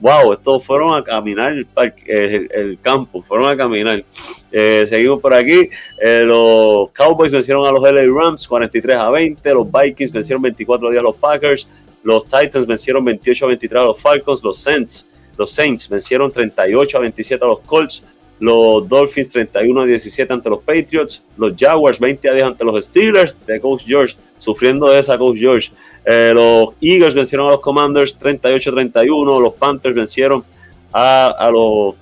Wow, 0.00 0.32
estos 0.32 0.64
fueron 0.64 0.96
a 0.96 1.02
caminar 1.02 1.52
el, 1.52 2.78
campo, 2.80 3.22
fueron 3.22 3.50
a 3.50 3.56
caminar. 3.56 4.04
Eh, 4.50 4.84
seguimos 4.86 5.20
por 5.20 5.34
aquí. 5.34 5.68
Eh, 6.02 6.24
los 6.24 6.90
Cowboys 6.92 7.32
vencieron 7.32 7.66
a 7.66 7.72
los 7.72 7.82
LA 7.82 8.06
Rams 8.06 8.46
43 8.46 8.96
a 8.96 9.10
20. 9.10 9.54
Los 9.54 9.66
Vikings 9.70 10.12
vencieron 10.12 10.42
24 10.42 10.90
días 10.90 11.00
a 11.00 11.02
los 11.02 11.16
Packers. 11.16 11.68
Los 12.02 12.24
Titans 12.24 12.66
vencieron 12.66 13.04
28 13.04 13.44
a 13.44 13.48
23 13.48 13.80
a 13.80 13.84
los 13.84 14.00
Falcons. 14.00 14.42
Los 14.42 14.58
Saints, 14.58 15.10
los 15.36 15.50
Saints 15.50 15.88
vencieron 15.88 16.30
38 16.30 16.96
a 16.96 17.00
27 17.00 17.44
a 17.44 17.48
los 17.48 17.60
Colts. 17.60 18.04
Los 18.40 18.88
Dolphins 18.88 19.30
31 19.30 19.80
a 19.80 19.86
17 19.86 20.32
ante 20.32 20.48
los 20.48 20.60
Patriots. 20.60 21.24
Los 21.36 21.54
Jaguars 21.58 21.98
20 21.98 22.28
a 22.28 22.34
10 22.34 22.44
ante 22.44 22.64
los 22.64 22.84
Steelers 22.84 23.36
de 23.46 23.60
Coach 23.60 23.82
George, 23.86 24.16
sufriendo 24.36 24.88
de 24.88 24.98
esa 24.98 25.18
Coach 25.18 25.38
George. 25.38 25.70
Eh, 26.04 26.32
los 26.34 26.70
Eagles 26.80 27.14
vencieron 27.14 27.48
a 27.48 27.50
los 27.52 27.60
Commanders 27.60 28.16
38 28.16 28.70
a 28.70 28.72
31. 28.72 29.40
Los 29.40 29.54
Panthers 29.54 29.94
vencieron 29.94 30.44
a, 30.92 31.28
a 31.30 31.50
los 31.50 31.94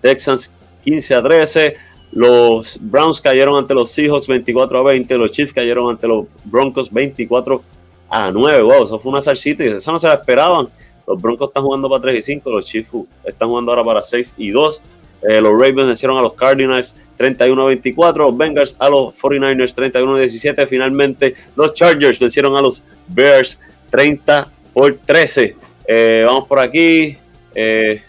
Texans 0.00 0.52
15 0.84 1.14
a 1.14 1.22
13. 1.22 1.76
Los 2.12 2.78
Browns 2.80 3.20
cayeron 3.20 3.56
ante 3.56 3.74
los 3.74 3.90
Seahawks 3.90 4.26
24 4.26 4.78
a 4.78 4.82
20. 4.82 5.18
Los 5.18 5.32
Chiefs 5.32 5.52
cayeron 5.52 5.90
ante 5.90 6.08
los 6.08 6.26
Broncos 6.44 6.90
24 6.90 7.62
a 8.08 8.30
9. 8.30 8.62
Wow, 8.62 8.84
eso 8.84 8.98
fue 8.98 9.12
una 9.12 9.20
salsita 9.20 9.64
y 9.64 9.68
eso 9.68 9.92
no 9.92 9.98
se 9.98 10.08
la 10.08 10.14
esperaban. 10.14 10.68
Los 11.06 11.20
Broncos 11.20 11.48
están 11.48 11.62
jugando 11.62 11.88
para 11.88 12.02
3 12.02 12.18
y 12.18 12.22
5. 12.22 12.50
Los 12.50 12.64
Chiefs 12.64 12.90
están 13.24 13.48
jugando 13.48 13.72
ahora 13.72 13.84
para 13.84 14.02
6 14.02 14.34
y 14.38 14.50
2. 14.50 14.82
Eh, 15.22 15.40
los 15.40 15.52
Ravens 15.52 15.88
vencieron 15.88 16.16
a 16.16 16.22
los 16.22 16.34
Cardinals 16.34 16.96
31 17.16 17.62
a 17.62 17.66
24, 17.66 18.26
los 18.26 18.36
Bengals 18.36 18.76
a 18.78 18.88
los 18.88 19.14
49ers 19.20 19.74
31 19.74 20.14
a 20.14 20.18
17. 20.20 20.66
Finalmente, 20.66 21.34
los 21.56 21.74
Chargers 21.74 22.18
vencieron 22.18 22.54
a 22.56 22.60
los 22.60 22.84
Bears 23.08 23.60
30 23.90 24.50
por 24.72 24.96
13. 24.98 25.56
Eh, 25.86 26.22
vamos 26.24 26.46
por 26.46 26.60
aquí. 26.60 27.16
Eh, 27.54 28.02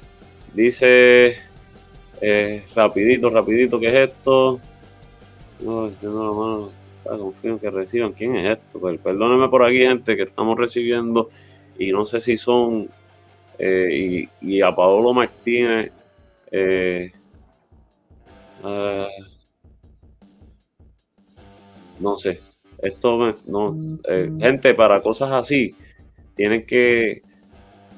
dice 0.53 1.37
rapidito, 2.75 3.29
rapidito, 3.29 3.79
¿qué 3.79 3.87
es 3.87 4.09
esto? 4.09 4.59
No, 5.61 5.89
no, 6.01 6.69
no, 7.05 7.17
confío 7.17 7.53
en 7.53 7.59
que 7.59 7.69
reciban. 7.71 8.11
¿Quién 8.11 8.35
es 8.35 8.51
esto? 8.51 8.79
Pues, 8.79 8.99
perdónenme 8.99 9.49
por 9.49 9.63
aquí, 9.63 9.79
gente, 9.79 10.15
que 10.15 10.23
estamos 10.23 10.57
recibiendo 10.57 11.29
y 11.77 11.91
no 11.91 12.05
sé 12.05 12.19
si 12.19 12.37
son. 12.37 12.89
y, 13.59 14.29
y 14.41 14.61
a 14.61 14.75
Paolo 14.75 15.13
Martínez 15.13 15.98
eh, 16.51 17.11
ah, 18.63 19.07
no 21.99 22.17
sé. 22.17 22.39
Esto 22.81 23.33
no, 23.47 23.75
eh, 24.07 24.31
gente, 24.39 24.73
para 24.73 25.01
cosas 25.01 25.31
así, 25.31 25.75
tienen 26.35 26.65
que, 26.65 27.21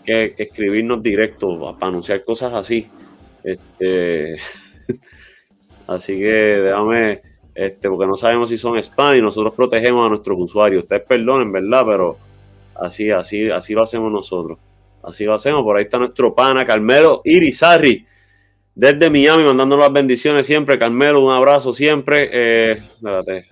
que, 0.03 0.34
escribirnos 0.38 1.03
directo 1.03 1.75
para 1.79 1.88
anunciar 1.88 2.24
cosas 2.24 2.53
así. 2.53 2.88
Este, 3.43 4.38
así 5.88 6.17
que 6.17 6.25
déjame, 6.25 7.22
este, 7.53 7.89
porque 7.89 8.08
no 8.08 8.15
sabemos 8.15 8.50
si 8.50 8.58
son 8.58 8.77
spam 8.79 9.17
y 9.17 9.22
nosotros 9.22 9.53
protegemos 9.53 10.05
a 10.05 10.10
nuestros 10.10 10.38
usuarios. 10.39 10.84
Ustedes 10.84 11.03
perdonen, 11.03 11.51
¿verdad? 11.51 11.86
Pero 11.86 12.17
así, 12.75 13.12
así, 13.12 13.51
así 13.51 13.74
lo 13.75 13.84
hacemos 13.84 14.12
nosotros. 14.12 14.58
Así 15.03 15.25
lo 15.25 15.36
hacemos. 15.36 15.63
Por 15.63 15.77
ahí 15.77 15.84
está 15.84 16.00
nuestro 16.00 16.34
pana 16.34 16.65
Carmelo 16.65 17.22
Irizarri 17.24 18.05
desde 18.75 19.10
Miami, 19.10 19.44
mandándonos 19.44 19.86
las 19.86 19.94
bendiciones 19.94 20.46
siempre. 20.46 20.80
Carmelo, 20.80 21.25
un 21.25 21.34
abrazo 21.34 21.72
siempre. 21.72 22.30
Eh, 22.32 22.72
espérate. 22.96 23.46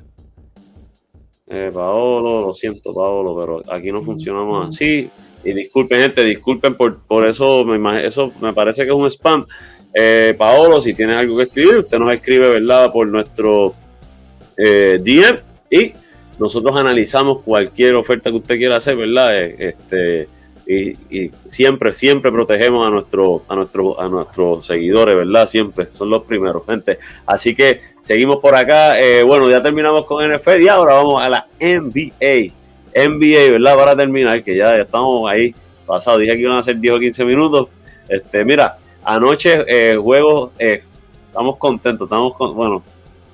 Eh, 1.48 1.72
Paolo, 1.74 2.42
lo 2.48 2.54
siento, 2.54 2.94
Paolo, 2.94 3.36
pero 3.36 3.74
aquí 3.76 3.92
no 3.92 4.04
funcionamos 4.04 4.68
así. 4.70 5.10
Y 5.44 5.54
disculpen, 5.54 6.02
gente, 6.02 6.24
disculpen 6.24 6.76
por, 6.76 7.00
por 7.00 7.26
eso, 7.26 7.64
me, 7.66 8.06
eso 8.06 8.32
me 8.40 8.54
parece 8.54 8.84
que 8.84 8.90
es 8.90 8.96
un 8.96 9.08
spam. 9.10 9.46
Eh, 9.94 10.36
Paolo, 10.38 10.80
si 10.80 10.94
tiene 10.94 11.14
algo 11.14 11.38
que 11.38 11.44
escribir, 11.44 11.78
usted 11.78 11.98
nos 11.98 12.14
escribe, 12.14 12.50
¿verdad? 12.50 12.92
Por 12.92 13.08
nuestro 13.08 13.74
eh, 14.58 15.00
DM 15.02 15.40
y 15.72 15.94
nosotros 16.38 16.76
analizamos 16.76 17.42
cualquier 17.42 17.96
oferta 17.96 18.30
que 18.30 18.38
usted 18.38 18.58
quiera 18.58 18.76
hacer, 18.76 18.96
¿verdad? 18.96 19.36
este 19.40 20.28
y, 20.70 21.32
siempre, 21.48 21.96
siempre 21.96 22.32
protegemos 22.32 22.86
a, 22.86 22.92
nuestro, 22.92 23.42
a, 23.48 23.56
nuestro, 23.56 24.00
a 24.00 24.08
nuestros 24.08 24.68
seguidores, 24.68 25.16
¿verdad? 25.16 25.48
Siempre, 25.48 25.92
son 25.92 26.12
los 26.12 26.24
primeros, 26.24 26.64
gente. 26.68 27.00
Así 27.26 27.56
que 27.56 27.82
seguimos 28.04 28.38
por 28.38 28.54
acá. 28.54 29.00
Eh, 29.00 29.24
bueno, 29.24 29.50
ya 29.50 29.64
terminamos 29.64 30.06
con 30.06 30.24
NFL 30.24 30.62
y 30.62 30.68
ahora 30.68 30.94
vamos 30.94 31.24
a 31.24 31.30
la 31.30 31.48
NBA. 31.60 32.54
NBA, 32.94 33.52
¿verdad? 33.52 33.76
Para 33.76 33.96
terminar, 33.96 34.44
que 34.44 34.56
ya, 34.56 34.78
estamos 34.78 35.28
ahí 35.30 35.56
pasados. 35.88 36.22
Dije 36.22 36.36
que 36.36 36.42
iban 36.42 36.58
a 36.60 36.62
ser 36.62 36.78
10 36.78 36.94
o 36.94 37.00
15 37.00 37.26
minutos. 37.26 37.70
Este, 38.08 38.46
mira, 38.46 38.78
anoche 39.04 39.64
eh, 39.68 39.98
juegos, 39.98 40.52
eh, 40.60 40.84
estamos 41.30 41.58
contentos, 41.58 42.06
estamos 42.06 42.36
con, 42.36 42.54
bueno, 42.56 42.84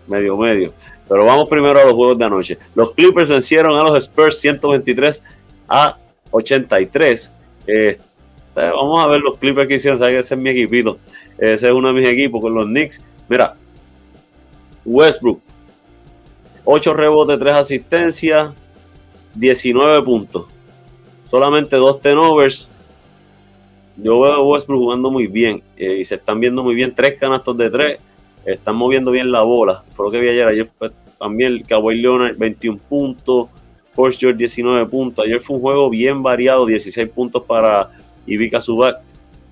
medio 0.08 0.38
medio. 0.38 0.74
Pero 1.06 1.26
vamos 1.26 1.50
primero 1.50 1.82
a 1.82 1.84
los 1.84 1.94
juegos 1.96 2.18
de 2.18 2.24
anoche. 2.24 2.58
Los 2.76 2.92
Clippers 2.92 3.30
vencieron 3.30 3.78
a 3.78 3.84
los 3.84 3.98
Spurs 3.98 4.40
123 4.40 5.22
a 5.68 5.98
83. 6.36 7.32
Eh, 7.68 7.98
vamos 8.54 9.04
a 9.04 9.08
ver 9.08 9.22
los 9.22 9.38
clips 9.38 9.68
que 9.68 9.76
hicieron. 9.76 10.02
ese 10.04 10.36
es 10.36 10.40
mi 10.40 10.50
equipito. 10.50 10.98
Ese 11.38 11.68
es 11.68 11.74
uno 11.74 11.90
de 11.90 11.94
mis 11.94 12.08
equipos 12.08 12.42
con 12.42 12.54
los 12.54 12.66
Knicks. 12.66 13.04
Mira, 13.28 13.56
Westbrook, 14.84 15.42
8 16.64 16.94
rebotes, 16.94 17.40
3 17.40 17.54
asistencias, 17.54 18.56
19 19.34 20.02
puntos. 20.04 20.46
Solamente 21.30 21.76
2 21.76 22.02
tenovers. 22.02 22.70
Yo 23.98 24.20
veo 24.20 24.34
a 24.34 24.44
Westbrook 24.44 24.80
jugando 24.80 25.10
muy 25.10 25.28
bien 25.28 25.64
eh, 25.78 26.00
y 26.00 26.06
se 26.06 26.16
están 26.16 26.40
viendo 26.40 26.64
muy 26.64 26.76
bien. 26.76 26.94
3 26.94 27.18
canastos 27.20 27.58
de 27.58 27.70
3. 27.70 28.00
Están 28.46 28.76
moviendo 28.76 29.10
bien 29.12 29.32
la 29.32 29.42
bola. 29.42 29.82
Fue 29.96 30.06
lo 30.06 30.12
que 30.12 30.20
vi 30.20 30.30
ayer. 30.30 30.48
Ayer 30.48 30.70
también 31.18 31.54
el 31.54 31.66
Kawhi 31.66 32.02
Leonard, 32.02 32.38
21 32.38 32.80
puntos. 32.90 33.48
Porsche 33.96 34.20
George 34.20 34.38
19 34.38 34.86
puntos. 34.88 35.26
Ayer 35.26 35.42
fue 35.42 35.56
un 35.56 35.62
juego 35.62 35.90
bien 35.90 36.22
variado, 36.22 36.66
16 36.66 37.10
puntos 37.10 37.44
para 37.44 37.90
Ivica 38.26 38.62
Zubac. 38.62 38.98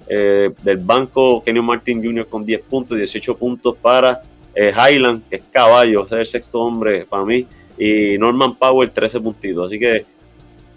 Eh, 0.08 0.50
del 0.62 0.78
banco, 0.78 1.42
Kenyon 1.42 1.66
Martin 1.66 2.04
Jr. 2.04 2.28
con 2.28 2.46
10 2.46 2.62
puntos, 2.64 2.98
18 2.98 3.38
puntos 3.38 3.76
para 3.82 4.22
eh, 4.54 4.72
Highland, 4.72 5.24
que 5.30 5.38
es 5.38 5.44
caballo, 5.50 6.02
o 6.02 6.06
sea, 6.06 6.20
el 6.20 6.28
sexto 6.28 6.60
hombre 6.60 7.06
para 7.06 7.24
mí. 7.24 7.46
Y 7.78 8.18
Norman 8.18 8.56
Powell, 8.56 8.92
13 8.92 9.22
puntitos. 9.22 9.68
Así 9.68 9.80
que 9.80 10.06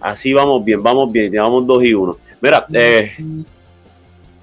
así 0.01 0.33
vamos 0.33 0.65
bien, 0.65 0.83
vamos 0.83 1.13
bien, 1.13 1.31
llevamos 1.31 1.67
2 1.67 1.85
y 1.85 1.95
1. 1.95 2.17
Mira, 2.41 2.67
eh, 2.73 3.13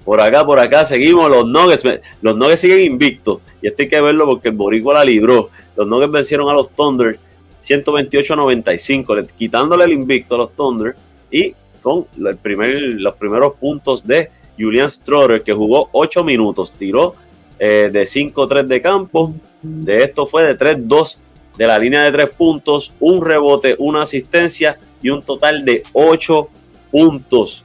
por 0.04 0.20
acá, 0.20 0.44
por 0.44 0.58
acá 0.58 0.84
seguimos. 0.84 1.30
Los 1.30 1.46
Nuggets, 1.46 1.82
los 2.20 2.36
Nuggets 2.36 2.60
siguen 2.60 2.80
invictos. 2.80 3.40
Y 3.62 3.68
esto 3.68 3.82
hay 3.82 3.88
que 3.88 4.00
verlo 4.00 4.26
porque 4.26 4.48
el 4.48 4.54
Boricua 4.54 4.94
la 4.94 5.04
libró. 5.04 5.50
Los 5.76 5.88
Nuggets 5.88 6.12
vencieron 6.12 6.48
a 6.48 6.52
los 6.52 6.70
Thunder 6.70 7.18
128 7.64 8.34
a 8.34 8.36
95, 8.36 9.16
quitándole 9.36 9.84
el 9.84 9.92
invicto 9.92 10.34
a 10.34 10.38
los 10.38 10.52
Thunder 10.54 10.94
y 11.30 11.54
con 11.80 12.04
el 12.24 12.36
primer, 12.36 12.74
los 12.74 13.14
primeros 13.14 13.54
puntos 13.54 14.06
de 14.06 14.30
Julian 14.58 14.90
Stroder, 14.90 15.42
que 15.42 15.52
jugó 15.52 15.88
8 15.92 16.24
minutos, 16.24 16.72
tiró 16.72 17.14
eh, 17.58 17.88
de 17.90 18.02
5-3 18.02 18.66
de 18.66 18.82
campo, 18.82 19.32
de 19.62 20.04
esto 20.04 20.26
fue 20.26 20.44
de 20.44 20.58
3-2 20.58 21.16
de 21.56 21.66
la 21.66 21.78
línea 21.78 22.02
de 22.02 22.12
3 22.12 22.30
puntos, 22.30 22.92
un 23.00 23.24
rebote, 23.24 23.76
una 23.78 24.02
asistencia 24.02 24.78
y 25.00 25.08
un 25.08 25.22
total 25.22 25.64
de 25.64 25.84
8 25.94 26.48
puntos. 26.90 27.64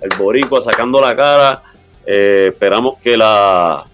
El 0.00 0.10
Boricua 0.16 0.62
sacando 0.62 1.00
la 1.00 1.16
cara, 1.16 1.62
eh, 2.06 2.50
esperamos 2.52 2.98
que 2.98 3.16
la 3.16 3.84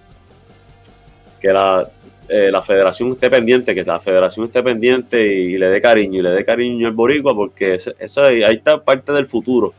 que 1.41 1.49
la 1.49 1.89
eh, 2.29 2.51
la 2.51 2.63
federación 2.63 3.13
esté 3.13 3.29
pendiente, 3.29 3.75
que 3.75 3.83
la 3.83 4.01
federación 4.01 4.47
esté 4.47 4.63
pendiente 4.63 5.23
y, 5.23 5.59
le 5.59 5.67
dé 5.67 5.81
cariño, 5.81 6.21
y 6.21 6.23
le 6.23 6.31
dé 6.31 6.45
cariño 6.45 6.87
al 6.87 6.95
boricua, 6.95 7.35
porque 7.35 7.75
eso, 7.75 8.23
ahí 8.23 8.43
está 8.55 8.83
parte 8.83 9.13
del 9.13 9.27
futuro 9.27 9.75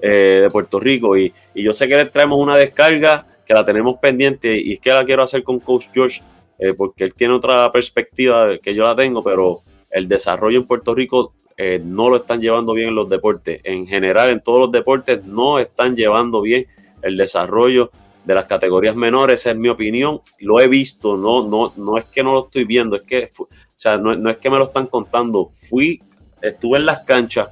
eh, 0.00 0.40
de 0.42 0.50
Puerto 0.50 0.78
Rico. 0.78 1.16
Y, 1.16 1.32
yo 1.54 1.72
sé 1.72 1.88
que 1.88 1.96
le 1.96 2.06
traemos 2.06 2.38
una 2.38 2.56
descarga 2.56 3.24
que 3.44 3.54
la 3.54 3.64
tenemos 3.64 3.98
pendiente 3.98 4.56
y 4.56 4.74
es 4.74 4.80
que 4.80 4.90
la 4.90 5.04
quiero 5.04 5.24
hacer 5.24 5.42
con 5.42 5.58
Coach 5.58 5.86
George, 5.92 6.22
eh, 6.58 6.74
porque 6.74 7.04
él 7.04 7.14
tiene 7.14 7.34
otra 7.34 7.70
perspectiva 7.72 8.58
que 8.58 8.74
yo 8.74 8.84
la 8.84 8.94
tengo, 8.94 9.24
pero 9.24 9.58
el 9.90 10.06
desarrollo 10.06 10.58
en 10.58 10.66
Puerto 10.66 10.94
Rico 10.94 11.34
no 11.82 12.08
lo 12.08 12.18
están 12.18 12.40
llevando 12.40 12.72
bien 12.72 12.90
en 12.90 12.94
los 12.94 13.08
deportes. 13.08 13.60
En 13.64 13.84
general, 13.84 14.30
en 14.30 14.40
todos 14.40 14.60
los 14.60 14.70
deportes 14.70 15.24
no 15.24 15.58
están 15.58 15.96
llevando 15.96 16.40
bien 16.40 16.68
el 17.02 17.16
desarrollo 17.16 17.90
de 18.28 18.34
las 18.34 18.44
categorías 18.44 18.94
menores, 18.94 19.40
esa 19.40 19.52
es 19.52 19.56
mi 19.56 19.70
opinión, 19.70 20.20
lo 20.40 20.60
he 20.60 20.68
visto, 20.68 21.16
no, 21.16 21.48
no, 21.48 21.72
no 21.78 21.96
es 21.96 22.04
que 22.04 22.22
no 22.22 22.34
lo 22.34 22.44
estoy 22.44 22.64
viendo, 22.64 22.96
es 22.96 23.02
que, 23.02 23.32
o 23.38 23.46
sea, 23.74 23.96
no, 23.96 24.28
es 24.28 24.36
que 24.36 24.50
me 24.50 24.58
lo 24.58 24.64
están 24.64 24.86
contando, 24.88 25.50
fui, 25.70 25.98
estuve 26.42 26.76
en 26.76 26.84
las 26.84 27.04
canchas 27.04 27.48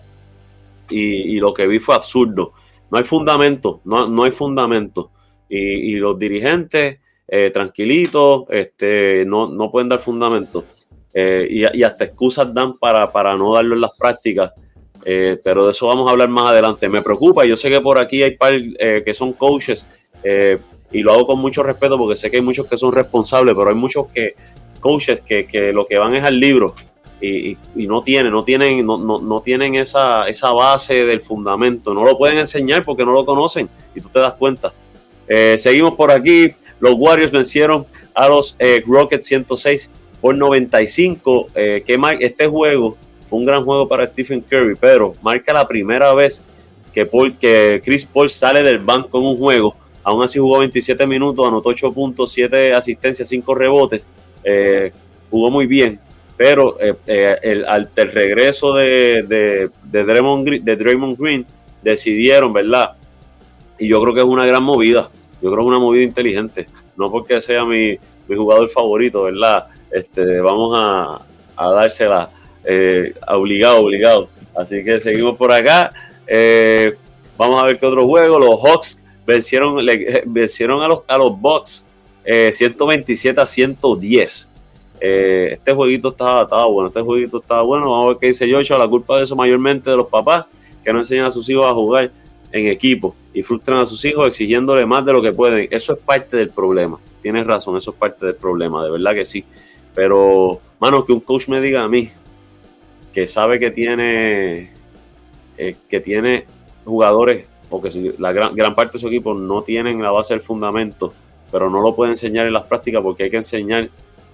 y, 0.91 1.41
lo 1.41 1.55
que 1.55 1.67
vi 1.67 1.79
fue 1.79 1.95
absurdo, 1.95 2.53
no 2.91 2.99
hay 2.99 3.05
fundamento, 3.05 3.81
no, 3.87 4.07
no 4.07 4.25
hay 4.25 4.33
fundamento, 4.33 5.13
y, 5.49 5.97
los 5.97 6.19
dirigentes, 6.19 7.01
eh, 7.27 7.51
tranquilitos, 7.51 8.45
este, 8.51 9.25
no, 9.27 9.49
no 9.49 9.71
pueden 9.71 9.89
dar 9.89 9.99
fundamento, 9.99 10.67
eh, 11.15 11.49
y, 11.49 11.83
hasta 11.85 12.05
excusas 12.05 12.53
dan 12.53 12.75
para, 12.75 13.11
para 13.11 13.35
no 13.35 13.55
darlo 13.55 13.77
en 13.77 13.81
las 13.81 13.97
prácticas, 13.97 14.53
Eh, 15.09 15.39
pero 15.45 15.65
de 15.65 15.71
eso 15.71 15.87
vamos 15.87 16.09
a 16.09 16.11
hablar 16.11 16.29
más 16.29 16.51
adelante. 16.51 16.89
Me 16.89 17.01
preocupa, 17.01 17.45
yo 17.45 17.57
sé 17.57 17.71
que 17.71 17.81
por 17.81 17.97
aquí 17.97 18.25
hay 18.25 18.37
par 18.37 18.55
que 19.05 19.15
son 19.15 19.35
coaches 19.35 19.87
y 20.93 21.01
lo 21.01 21.13
hago 21.13 21.27
con 21.27 21.39
mucho 21.39 21.63
respeto 21.63 21.99
porque 21.99 22.17
sé 22.17 22.31
que 22.31 22.37
hay 22.37 22.43
muchos 22.43 22.69
que 22.69 22.77
son 22.77 22.93
responsables, 22.93 23.55
pero 23.55 23.69
hay 23.69 23.75
muchos 23.75 24.07
que 24.13 24.35
coaches 24.81 25.21
que, 25.21 25.47
que 25.47 25.73
lo 25.73 25.87
que 25.87 25.99
van 25.99 26.15
es 26.15 26.25
al 26.25 26.39
libro 26.39 26.75
y, 27.21 27.57
no 27.75 28.03
tienen, 28.03 28.33
no 28.33 28.45
tienen, 28.45 28.85
no, 28.85 28.99
no, 28.99 29.41
tienen 29.41 29.75
esa, 29.75 30.29
esa, 30.29 30.53
base 30.53 30.95
del 30.95 31.21
fundamento, 31.21 31.95
no 31.95 32.05
lo 32.05 32.17
pueden 32.17 32.39
enseñar 32.39 32.85
porque 32.85 33.05
no 33.05 33.13
lo 33.13 33.25
conocen 33.25 33.69
y 33.95 34.01
tú 34.01 34.09
te 34.09 34.21
das 34.21 34.35
cuenta. 34.35 34.73
Eh, 35.27 35.57
seguimos 35.59 35.95
por 35.95 36.11
aquí, 36.11 36.51
los 36.79 36.95
Warriors 36.97 37.33
vencieron 37.33 37.87
a 38.15 38.29
los 38.29 38.55
eh, 38.59 38.83
Rockets 38.87 39.27
106 39.27 39.91
por 40.21 40.37
95, 40.37 41.49
eh, 41.55 41.83
que 41.87 41.99
este 42.21 42.47
juego 42.47 42.97
fue 43.29 43.39
un 43.39 43.47
gran 43.47 43.65
juego 43.65 43.89
para 43.89 44.07
Stephen 44.07 44.41
Curry, 44.41 44.77
pero 44.77 45.15
marca 45.23 45.53
la 45.53 45.67
primera 45.67 46.15
vez 46.15 46.45
que, 46.93 47.09
que 47.41 47.83
Chris 47.85 48.05
Paul 48.07 48.31
sale 48.31 48.63
del 48.63 48.79
banco 48.79 49.19
en 49.19 49.25
un 49.25 49.39
juego, 49.39 49.75
aún 50.07 50.23
así 50.23 50.39
jugó 50.39 50.61
27 50.61 51.05
minutos, 51.05 51.47
anotó 51.49 51.71
8 51.71 51.93
puntos, 51.93 52.31
7 52.31 52.73
asistencias, 52.75 53.29
5 53.29 53.55
rebotes, 53.57 54.07
jugó 55.29 55.51
muy 55.51 55.67
bien, 55.67 55.99
pero 56.37 56.79
eh, 56.81 56.95
eh, 57.09 57.37
el, 57.43 57.65
al 57.65 57.91
regreso 57.95 58.75
de, 58.75 59.69
Draymond 59.91 60.47
Green, 60.47 60.65
de 60.65 60.77
Draymond 60.77 61.19
Green 61.19 61.47
decidieron, 61.83 62.53
¿verdad? 62.53 62.91
Y 63.79 63.89
yo 63.89 64.01
creo 64.03 64.15
que 64.15 64.21
es 64.21 64.27
una 64.27 64.47
gran 64.47 64.63
movida, 64.63 65.09
yo 65.43 65.51
creo 65.51 65.57
que 65.57 65.63
es 65.63 65.69
una 65.69 65.79
movida 65.79 66.03
inteligente, 66.03 66.69
no 66.97 67.11
porque 67.11 67.41
sea 67.41 67.65
mi, 67.65 67.99
jugador 68.29 68.69
favorito, 68.69 69.25
¿verdad? 69.25 69.67
Este, 69.91 70.41
vamos 70.41 70.73
a, 70.77 71.21
dársela 71.57 72.31
eh, 72.65 73.13
obligado, 73.29 73.81
obligado. 73.81 74.29
Así 74.55 74.83
que 74.85 75.01
seguimos 75.01 75.37
por 75.37 75.53
acá. 75.53 75.93
vamos 77.37 77.63
a 77.63 77.67
ver 77.67 77.79
qué 77.79 77.87
otro 77.87 78.07
juego. 78.07 78.39
Los 78.39 78.61
Hawks 78.63 79.05
vencieron, 79.27 79.85
vencieron 80.27 80.83
a 80.83 80.89
los, 80.89 81.01
a 81.07 81.19
los 81.19 81.39
Bucks 81.41 81.87
127 82.25 83.41
a 83.41 83.47
110. 83.47 84.53
Eh, 85.01 85.51
este 85.53 85.73
jueguito 85.73 86.09
estaba, 86.09 86.67
bueno, 86.67 86.89
este 86.89 87.01
jueguito 87.01 87.39
estaba 87.39 87.63
bueno. 87.63 87.91
Vamos 87.91 88.05
a 88.05 88.09
ver 88.09 88.17
qué 88.19 88.27
dice 88.29 88.49
Yocho. 88.49 88.79
La 88.79 88.89
culpa 88.89 89.17
de 89.17 89.23
eso 89.23 89.37
mayormente 89.37 89.91
de 89.91 89.97
los 89.97 90.09
papás 90.09 90.47
que 90.83 90.93
no 90.93 90.99
enseñan 90.99 91.27
a 91.27 91.31
sus 91.31 91.49
hijos 91.49 91.71
a 91.71 91.75
jugar 91.75 92.11
en 92.53 92.67
equipo 92.67 93.15
y 93.35 93.43
frustran 93.43 93.79
a 93.79 93.87
sus 93.87 94.05
hijos 94.05 94.27
exigiéndole 94.27 94.87
más 94.87 95.05
de 95.05 95.13
lo 95.13 95.23
que 95.23 95.33
pueden. 95.33 95.69
Eso 95.71 95.93
es 95.93 95.99
parte 95.99 96.37
del 96.37 96.51
problema. 96.51 96.99
Tienes 97.23 97.47
razón, 97.47 97.77
eso 97.77 97.91
es 97.91 97.97
parte 97.97 98.27
del 98.27 98.37
problema, 98.37 98.85
de 98.85 98.91
verdad 98.91 99.15
que 99.15 99.25
sí. 99.25 99.45
Pero, 99.95 100.61
mano, 100.79 101.05
que 101.05 101.13
un 101.13 101.21
coach 101.21 101.49
me 101.49 101.61
diga 101.61 101.83
a 101.83 101.89
mí 101.89 102.11
que 103.13 103.27
sabe 103.27 103.59
que 103.59 103.71
tiene 103.71 104.71
eh, 105.59 105.77
que 105.89 106.01
tiene 106.01 106.45
jugadores, 106.85 107.47
porque 107.69 108.15
la 108.19 108.33
gran, 108.33 108.75
parte 108.75 108.95
de 108.95 108.99
su 108.99 109.09
equipo 109.09 109.35
no 109.35 109.63
tienen 109.63 110.03
la 110.03 110.11
base 110.11 110.35
del 110.35 110.43
fundamento, 110.43 111.13
pero 111.51 111.69
no 111.71 111.81
lo 111.81 111.95
puede 111.95 112.13
enseñar 112.13 112.47
en 112.47 112.53
las 112.53 112.65
prácticas 112.65 113.03
porque 113.03 113.25
hay 113.25 113.31
que 113.31 113.37
enseñar 113.37 113.89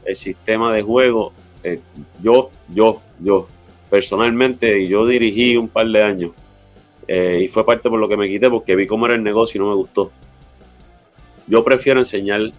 el 0.04 0.16
sistema 0.16 0.72
de 0.72 0.82
juego. 0.82 1.32
Eh, 1.64 1.80
yo, 2.22 2.50
yo, 2.74 3.00
yo, 3.20 3.48
personalmente, 3.88 4.86
yo 4.88 5.06
dirigí 5.06 5.56
un 5.56 5.68
par 5.68 5.86
de 5.86 6.02
años 6.02 6.32
eh, 7.08 7.42
y 7.44 7.48
fue 7.48 7.64
parte 7.64 7.88
por 7.88 7.98
lo 7.98 8.08
que 8.08 8.16
me 8.16 8.28
quité 8.28 8.50
porque 8.50 8.76
vi 8.76 8.86
cómo 8.86 9.06
era 9.06 9.14
el 9.14 9.22
negocio 9.22 9.58
y 9.58 9.64
no 9.64 9.70
me 9.70 9.76
gustó. 9.76 10.10
Yo 11.46 11.64
prefiero 11.64 12.00
enseñar 12.00 12.52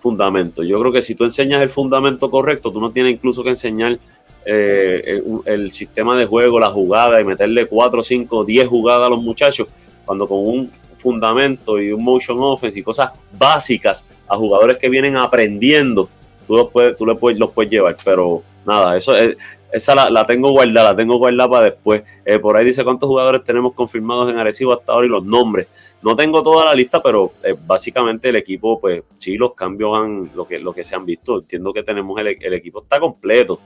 fundamento. 0.00 0.62
Yo 0.62 0.78
creo 0.80 0.92
que 0.92 1.02
si 1.02 1.14
tú 1.14 1.24
enseñas 1.24 1.60
el 1.60 1.70
fundamento 1.70 2.30
correcto, 2.30 2.70
tú 2.70 2.80
no 2.80 2.90
tienes 2.92 3.14
incluso 3.14 3.42
que 3.42 3.50
enseñar 3.50 3.98
eh, 4.46 5.22
el, 5.44 5.70
sistema 5.72 6.16
de 6.16 6.24
juego, 6.24 6.58
la 6.58 6.70
jugada 6.70 7.20
y 7.20 7.24
meterle 7.24 7.66
4, 7.66 8.02
5, 8.02 8.44
10 8.44 8.68
jugadas 8.68 9.06
a 9.06 9.10
los 9.10 9.22
muchachos, 9.22 9.68
cuando 10.08 10.26
con 10.26 10.38
un 10.38 10.72
fundamento 10.96 11.78
y 11.78 11.92
un 11.92 12.02
motion 12.02 12.38
offense 12.40 12.78
y 12.78 12.82
cosas 12.82 13.12
básicas 13.38 14.08
a 14.26 14.36
jugadores 14.36 14.78
que 14.78 14.88
vienen 14.88 15.16
aprendiendo 15.16 16.08
tú 16.48 16.56
los 16.56 16.70
puedes, 16.70 16.96
tú 16.96 17.06
le 17.06 17.14
puedes, 17.14 17.38
los 17.38 17.50
puedes 17.50 17.70
llevar, 17.70 17.94
pero 18.02 18.42
nada, 18.66 18.96
eso 18.96 19.14
es, 19.14 19.36
esa 19.70 20.10
la, 20.10 20.26
tengo 20.26 20.50
guardada, 20.50 20.92
la 20.92 20.96
tengo 20.96 21.18
guardada 21.18 21.50
para 21.50 21.64
después. 21.66 22.02
Eh, 22.24 22.38
por 22.38 22.56
ahí 22.56 22.64
dice 22.64 22.84
cuántos 22.84 23.06
jugadores 23.06 23.44
tenemos 23.44 23.74
confirmados 23.74 24.32
en 24.32 24.38
Arecibo 24.38 24.72
hasta 24.72 24.92
ahora 24.92 25.06
y 25.06 25.10
los 25.10 25.24
nombres. 25.24 25.68
No 26.00 26.16
tengo 26.16 26.42
toda 26.42 26.64
la 26.64 26.74
lista, 26.74 27.02
pero 27.02 27.32
eh, 27.44 27.54
básicamente 27.66 28.30
el 28.30 28.36
equipo, 28.36 28.80
pues 28.80 29.02
sí, 29.18 29.36
los 29.36 29.52
cambios 29.52 29.90
han, 29.94 30.30
lo 30.34 30.48
que, 30.48 30.58
lo 30.58 30.72
que 30.72 30.84
se 30.84 30.94
han 30.96 31.04
visto. 31.04 31.40
Entiendo 31.40 31.74
que 31.74 31.82
tenemos 31.82 32.18
el, 32.18 32.28
el 32.40 32.54
equipo 32.54 32.82
está 32.82 32.98
completo. 32.98 33.60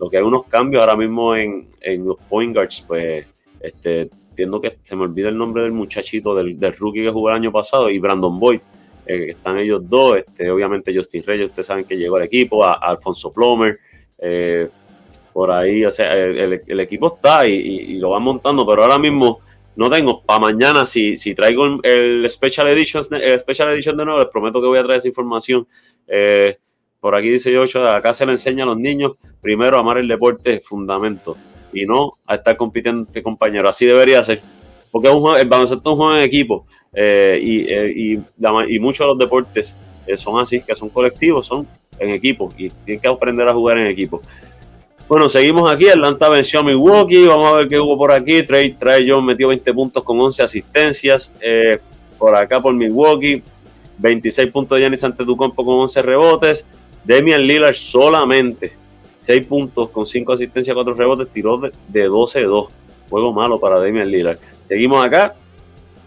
Lo 0.00 0.10
que 0.10 0.16
hay 0.16 0.24
unos 0.24 0.46
cambios 0.46 0.80
ahora 0.80 0.96
mismo 0.96 1.36
en, 1.36 1.68
en 1.80 2.04
los 2.04 2.16
point 2.28 2.52
guards, 2.52 2.84
pues 2.86 3.24
este, 3.60 4.10
entiendo 4.36 4.60
que 4.60 4.76
se 4.82 4.94
me 4.94 5.04
olvida 5.04 5.30
el 5.30 5.38
nombre 5.38 5.62
del 5.62 5.72
muchachito, 5.72 6.34
del, 6.34 6.60
del 6.60 6.76
rookie 6.76 7.02
que 7.02 7.10
jugó 7.10 7.30
el 7.30 7.36
año 7.36 7.50
pasado, 7.50 7.88
y 7.88 7.98
Brandon 7.98 8.38
Boyd 8.38 8.60
eh, 9.06 9.30
están 9.30 9.56
ellos 9.58 9.88
dos, 9.88 10.18
este, 10.18 10.50
obviamente 10.50 10.94
Justin 10.94 11.22
Reyes, 11.24 11.46
ustedes 11.46 11.66
saben 11.66 11.86
que 11.86 11.96
llegó 11.96 12.16
al 12.16 12.24
equipo, 12.24 12.62
a, 12.62 12.74
Alfonso 12.74 13.32
Plomer, 13.32 13.78
eh, 14.18 14.68
por 15.32 15.50
ahí, 15.50 15.84
o 15.86 15.90
sea, 15.90 16.14
el, 16.14 16.80
equipo 16.80 17.14
está 17.14 17.46
y, 17.46 17.98
lo 17.98 18.10
van 18.10 18.22
montando, 18.22 18.66
pero 18.66 18.82
ahora 18.82 18.98
mismo 18.98 19.40
no 19.74 19.90
tengo, 19.90 20.22
para 20.22 20.40
mañana, 20.40 20.86
si, 20.86 21.16
si 21.16 21.34
traigo 21.34 21.80
el 21.82 22.28
Special 22.28 22.68
Edition, 22.68 23.04
el 23.12 23.40
Special 23.40 23.70
Edition 23.72 23.96
de 23.96 24.04
nuevo, 24.04 24.20
les 24.20 24.28
prometo 24.28 24.60
que 24.60 24.66
voy 24.66 24.78
a 24.78 24.82
traer 24.82 24.98
esa 24.98 25.08
información. 25.08 25.66
Eh, 26.06 26.56
por 27.00 27.14
aquí 27.14 27.28
dice 27.28 27.52
yo, 27.52 27.64
acá 27.88 28.14
se 28.14 28.24
le 28.24 28.32
enseña 28.32 28.64
a 28.64 28.66
los 28.66 28.78
niños 28.78 29.12
primero 29.42 29.78
amar 29.78 29.98
el 29.98 30.08
deporte 30.08 30.60
fundamento 30.60 31.36
y 31.76 31.84
no 31.84 32.14
a 32.26 32.36
estar 32.36 32.56
compitiendo 32.56 33.02
este 33.02 33.22
compañero. 33.22 33.68
Así 33.68 33.86
debería 33.86 34.22
ser. 34.22 34.40
Porque 34.90 35.08
un 35.08 35.36
el 35.36 35.46
baloncesto 35.46 35.90
es 35.90 35.92
un 35.92 35.96
juego 35.96 36.16
en 36.16 36.22
equipo 36.22 36.66
eh, 36.94 37.38
eh, 37.42 37.92
y, 37.94 38.12
y, 38.14 38.78
muchos 38.78 39.00
de 39.00 39.06
los 39.08 39.18
deportes 39.18 39.76
eh, 40.06 40.16
son 40.16 40.40
así, 40.40 40.62
que 40.62 40.74
son 40.74 40.88
colectivos, 40.88 41.46
son 41.46 41.66
en 41.98 42.10
equipo 42.10 42.52
y 42.56 42.70
tienen 42.70 43.00
que 43.00 43.08
aprender 43.08 43.46
a 43.46 43.52
jugar 43.52 43.78
en 43.78 43.88
equipo. 43.88 44.22
Bueno, 45.08 45.28
seguimos 45.28 45.70
aquí. 45.70 45.88
Atlanta 45.88 46.28
venció 46.28 46.60
a 46.60 46.62
Milwaukee. 46.62 47.26
Vamos 47.26 47.52
a 47.52 47.56
ver 47.58 47.68
qué 47.68 47.78
hubo 47.78 47.96
por 47.96 48.10
aquí. 48.10 48.42
Trey, 48.42 48.72
Trey 48.72 49.08
John 49.08 49.24
metió 49.24 49.48
20 49.48 49.72
puntos 49.74 50.02
con 50.02 50.18
11 50.18 50.42
asistencias. 50.42 51.32
por 52.18 52.34
acá 52.34 52.60
por 52.60 52.74
Milwaukee. 52.74 53.42
26 53.98 54.50
puntos 54.50 54.76
de 54.76 54.82
Giannis 54.82 55.04
Antetokounmpo 55.04 55.64
con 55.64 55.74
11 55.80 56.02
rebotes. 56.02 56.66
Demian 57.04 57.42
Lillard 57.42 57.74
solamente 57.74 58.85
6 59.16 59.46
puntos 59.46 59.90
con 59.90 60.06
5 60.06 60.32
asistencias, 60.32 60.74
4 60.74 60.94
rebotes. 60.94 61.28
Tiró 61.28 61.58
de, 61.58 61.72
de 61.88 62.08
12-2. 62.08 62.68
Juego 63.10 63.32
malo 63.32 63.58
para 63.58 63.80
Damian 63.80 64.10
Lillard. 64.10 64.38
Seguimos 64.62 65.04
acá. 65.04 65.32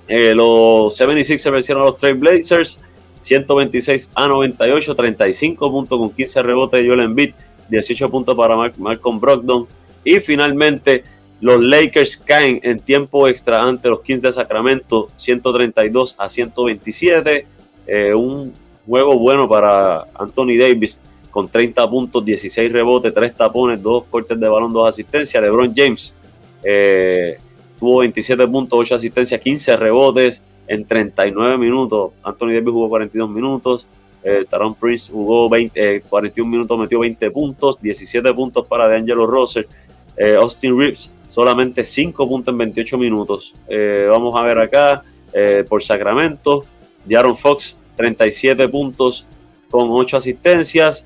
Eh, 0.07 0.33
los 0.33 0.95
76 0.95 1.41
se 1.41 1.49
vencieron 1.51 1.83
a 1.83 1.87
los 1.87 1.97
Trail 1.97 2.15
Blazers. 2.15 2.81
126 3.19 4.11
a 4.15 4.27
98, 4.27 4.95
35 4.95 5.71
puntos 5.71 5.99
con 5.99 6.09
15 6.09 6.41
rebotes 6.41 6.81
de 6.81 6.87
Joel 6.87 7.01
Embiid, 7.01 7.33
18 7.69 8.09
puntos 8.09 8.35
para 8.35 8.55
Malcolm 8.77 9.19
Brogdon. 9.19 9.67
Y 10.03 10.19
finalmente 10.21 11.03
los 11.41 11.61
Lakers 11.61 12.17
caen 12.17 12.59
en 12.63 12.79
tiempo 12.79 13.27
extra 13.27 13.61
ante 13.61 13.89
los 13.89 14.01
Kings 14.01 14.21
de 14.21 14.31
Sacramento, 14.31 15.09
132 15.15 16.15
a 16.17 16.29
127. 16.29 17.45
Eh, 17.87 18.13
un 18.13 18.53
juego 18.87 19.17
bueno 19.17 19.47
para 19.47 20.05
Anthony 20.15 20.57
Davis 20.57 21.01
con 21.31 21.49
30 21.49 21.89
puntos, 21.89 22.25
16 22.25 22.71
rebotes, 22.71 23.13
3 23.13 23.35
tapones, 23.35 23.81
2 23.81 24.03
cortes 24.09 24.39
de 24.39 24.47
balón, 24.47 24.73
2 24.73 24.89
asistencias. 24.89 25.41
LeBron 25.41 25.73
James 25.75 26.15
eh, 26.63 27.37
tuvo 27.79 27.99
27 27.99 28.47
puntos, 28.47 28.79
8 28.79 28.95
asistencias, 28.95 29.39
15 29.39 29.77
rebotes 29.77 30.43
en 30.67 30.85
39 30.85 31.57
minutos. 31.57 32.11
Anthony 32.23 32.53
Davis 32.53 32.71
jugó 32.71 32.89
42 32.89 33.29
minutos. 33.29 33.87
Eh, 34.23 34.45
Taron 34.49 34.75
Prince 34.75 35.11
jugó 35.11 35.49
20, 35.49 36.01
41 36.01 36.47
eh, 36.47 36.51
minutos, 36.51 36.77
metió 36.77 36.99
20 36.99 37.31
puntos, 37.31 37.77
17 37.81 38.33
puntos 38.33 38.65
para 38.67 38.87
DeAngelo 38.87 39.25
Russell. 39.25 39.63
Eh, 40.17 40.35
Austin 40.35 40.77
Reeves 40.77 41.11
solamente 41.29 41.83
5 41.85 42.27
puntos 42.27 42.51
en 42.51 42.57
28 42.57 42.97
minutos. 42.97 43.55
vamos 44.09 44.35
a 44.35 44.41
ver 44.43 44.59
acá 44.59 45.01
por 45.69 45.83
Sacramento. 45.83 46.65
Diaron 47.05 47.37
Fox 47.37 47.77
37 47.95 48.67
puntos 48.67 49.27
con 49.69 49.89
8 49.91 50.17
asistencias. 50.17 51.05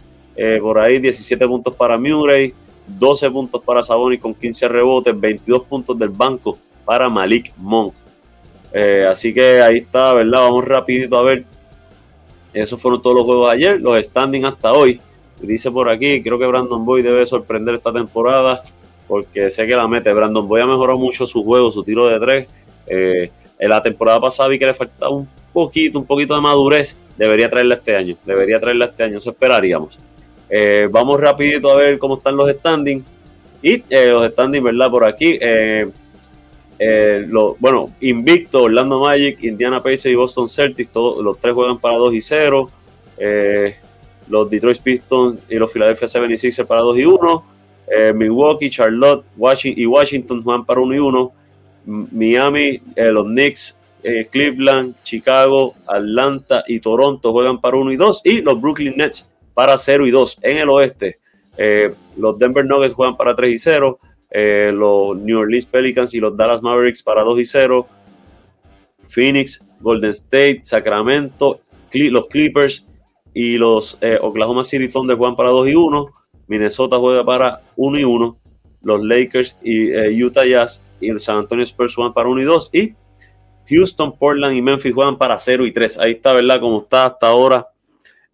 Por 0.62 0.80
ahí 0.80 1.00
17 1.00 1.48
puntos 1.48 1.76
para 1.76 1.98
Murray. 1.98 2.54
12 2.88 3.32
puntos 3.32 3.62
para 3.64 3.84
Sabonis 3.84 4.20
con 4.20 4.34
15 4.34 4.68
rebotes, 4.68 5.20
22 5.20 5.64
puntos 5.64 5.98
del 5.98 6.10
banco 6.10 6.58
para 6.86 7.10
Malik 7.10 7.54
Monk. 7.58 7.94
Eh, 8.74 9.06
así 9.10 9.34
que 9.34 9.62
ahí 9.62 9.78
está, 9.78 10.14
¿verdad? 10.14 10.40
Vamos 10.40 10.66
rapidito 10.66 11.18
a 11.18 11.24
ver. 11.24 11.46
Esos 12.54 12.82
fueron 12.82 13.02
todos 13.02 13.16
los 13.16 13.26
juegos 13.26 13.50
de 13.50 13.56
ayer, 13.56 13.82
los 13.82 14.04
standing 14.06 14.46
hasta 14.46 14.74
hoy. 14.74 15.00
Dice 15.42 15.72
por 15.72 15.90
aquí, 15.90 16.22
creo 16.22 16.38
que 16.38 16.46
Brandon 16.46 16.86
Boy 16.86 17.02
debe 17.02 17.26
sorprender 17.26 17.76
esta 17.76 17.92
temporada 17.92 18.62
porque 19.08 19.50
sé 19.50 19.66
que 19.66 19.76
la 19.76 19.88
mete. 19.88 20.14
Brandon 20.14 20.48
Boy 20.48 20.62
ha 20.62 20.68
mejorado 20.68 21.00
mucho 21.00 21.26
su 21.26 21.44
juego, 21.44 21.72
su 21.72 21.84
tiro 21.84 22.08
de 22.08 22.20
tres. 22.20 22.48
Eh, 22.88 23.32
en 23.58 23.70
la 23.70 23.82
temporada 23.82 24.20
pasada 24.20 24.50
vi 24.50 24.60
que 24.60 24.66
le 24.66 24.74
faltaba 24.74 25.12
un 25.12 25.28
poquito, 25.52 26.00
un 26.00 26.06
poquito 26.06 26.36
de 26.36 26.42
madurez. 26.42 26.98
Debería 27.18 27.50
traerla 27.50 27.76
este 27.76 27.96
año, 27.96 28.16
debería 28.26 28.60
traerla 28.60 28.86
este 28.86 29.04
año, 29.04 29.18
eso 29.18 29.32
esperaríamos. 29.32 30.00
Eh, 30.56 30.88
vamos 30.92 31.20
rapidito 31.20 31.72
a 31.72 31.78
ver 31.78 31.98
cómo 31.98 32.18
están 32.18 32.38
los 32.38 32.48
standings. 32.52 33.04
Y 33.62 33.84
eh, 33.90 34.10
los 34.10 34.30
standings, 34.32 34.64
¿verdad? 34.64 34.92
Por 34.92 35.04
aquí. 35.04 35.38
Eh, 35.42 35.88
Eh, 36.80 37.28
bueno, 37.60 37.94
invicto, 38.02 38.64
Orlando 38.64 39.00
Magic, 39.00 39.42
Indiana 39.44 39.82
Pacers 39.82 40.08
y 40.08 40.16
Boston 40.16 40.50
Celtics, 40.50 40.90
todos, 40.90 41.24
los 41.24 41.40
tres 41.40 41.54
juegan 41.54 41.80
para 41.80 41.98
2 41.98 42.14
y 42.14 42.22
0. 42.22 42.70
Eh, 43.18 43.76
los 44.28 44.50
Detroit 44.50 44.80
Pistons 44.80 45.40
y 45.50 45.56
los 45.56 45.72
Philadelphia 45.72 46.08
76 46.08 46.62
para 46.68 46.82
2 46.82 46.98
y 46.98 47.06
1. 47.06 47.46
Eh, 47.88 48.14
Milwaukee, 48.14 48.70
Charlotte 48.70 49.24
Washington, 49.38 49.82
y 49.82 49.86
Washington 49.86 50.44
juegan 50.44 50.66
para 50.66 50.82
1 50.82 50.96
y 50.96 51.00
1. 51.00 51.32
Miami, 51.86 52.82
los 52.96 53.28
Knicks, 53.28 53.78
Cleveland, 54.32 54.96
Chicago, 55.04 55.74
Atlanta 55.88 56.64
y 56.68 56.80
Toronto 56.80 57.32
juegan 57.32 57.62
para 57.62 57.78
1 57.78 57.92
y 57.92 57.98
2. 57.98 58.22
Y 58.26 58.42
los 58.42 58.60
Brooklyn 58.60 58.96
Nets 58.98 59.30
para 59.54 59.78
0 59.78 60.08
y 60.08 60.12
2 60.12 60.40
en 60.42 60.58
el 60.58 60.70
oeste. 60.70 61.20
los 62.18 62.38
Denver 62.40 62.66
Nuggets 62.66 62.94
juegan 62.94 63.18
para 63.18 63.36
3 63.36 63.54
y 63.54 63.58
0. 63.58 64.00
Eh, 64.36 64.72
los 64.74 65.16
New 65.16 65.38
Orleans 65.38 65.68
Pelicans 65.68 66.12
y 66.16 66.20
los 66.20 66.36
Dallas 66.36 66.64
Mavericks 66.64 67.04
para 67.04 67.22
2 67.22 67.40
y 67.40 67.46
0, 67.46 67.88
Phoenix, 69.08 69.64
Golden 69.80 70.10
State, 70.10 70.62
Sacramento, 70.64 71.60
los 71.92 72.26
Clippers 72.26 72.88
y 73.32 73.60
los 73.60 74.00
eh, 74.02 74.18
Oklahoma 74.20 74.64
City 74.64 74.90
Thunder 74.90 75.18
juegan 75.18 75.36
para 75.36 75.50
2 75.50 75.70
y 75.70 75.76
1, 75.76 76.08
Minnesota 76.48 76.98
juega 76.98 77.24
para 77.24 77.62
1 77.76 78.00
y 78.00 78.04
1, 78.04 78.38
los 78.82 79.04
Lakers 79.04 79.60
y 79.62 79.92
eh, 79.92 80.26
Utah 80.26 80.46
Jazz 80.46 80.96
y 81.00 81.10
el 81.10 81.20
San 81.20 81.38
Antonio 81.38 81.64
Spurs 81.64 81.94
juegan 81.94 82.14
para 82.14 82.28
1 82.28 82.42
y 82.42 82.46
2 82.46 82.70
y 82.74 82.94
Houston, 83.70 84.18
Portland 84.18 84.58
y 84.58 84.64
Memphis 84.64 84.96
juegan 84.96 85.20
para 85.20 85.38
0 85.38 85.68
y 85.68 85.72
3. 85.72 86.00
Ahí 86.00 86.14
está, 86.14 86.34
¿verdad? 86.34 86.60
Como 86.60 86.80
está 86.80 87.06
hasta 87.06 87.28
ahora 87.28 87.68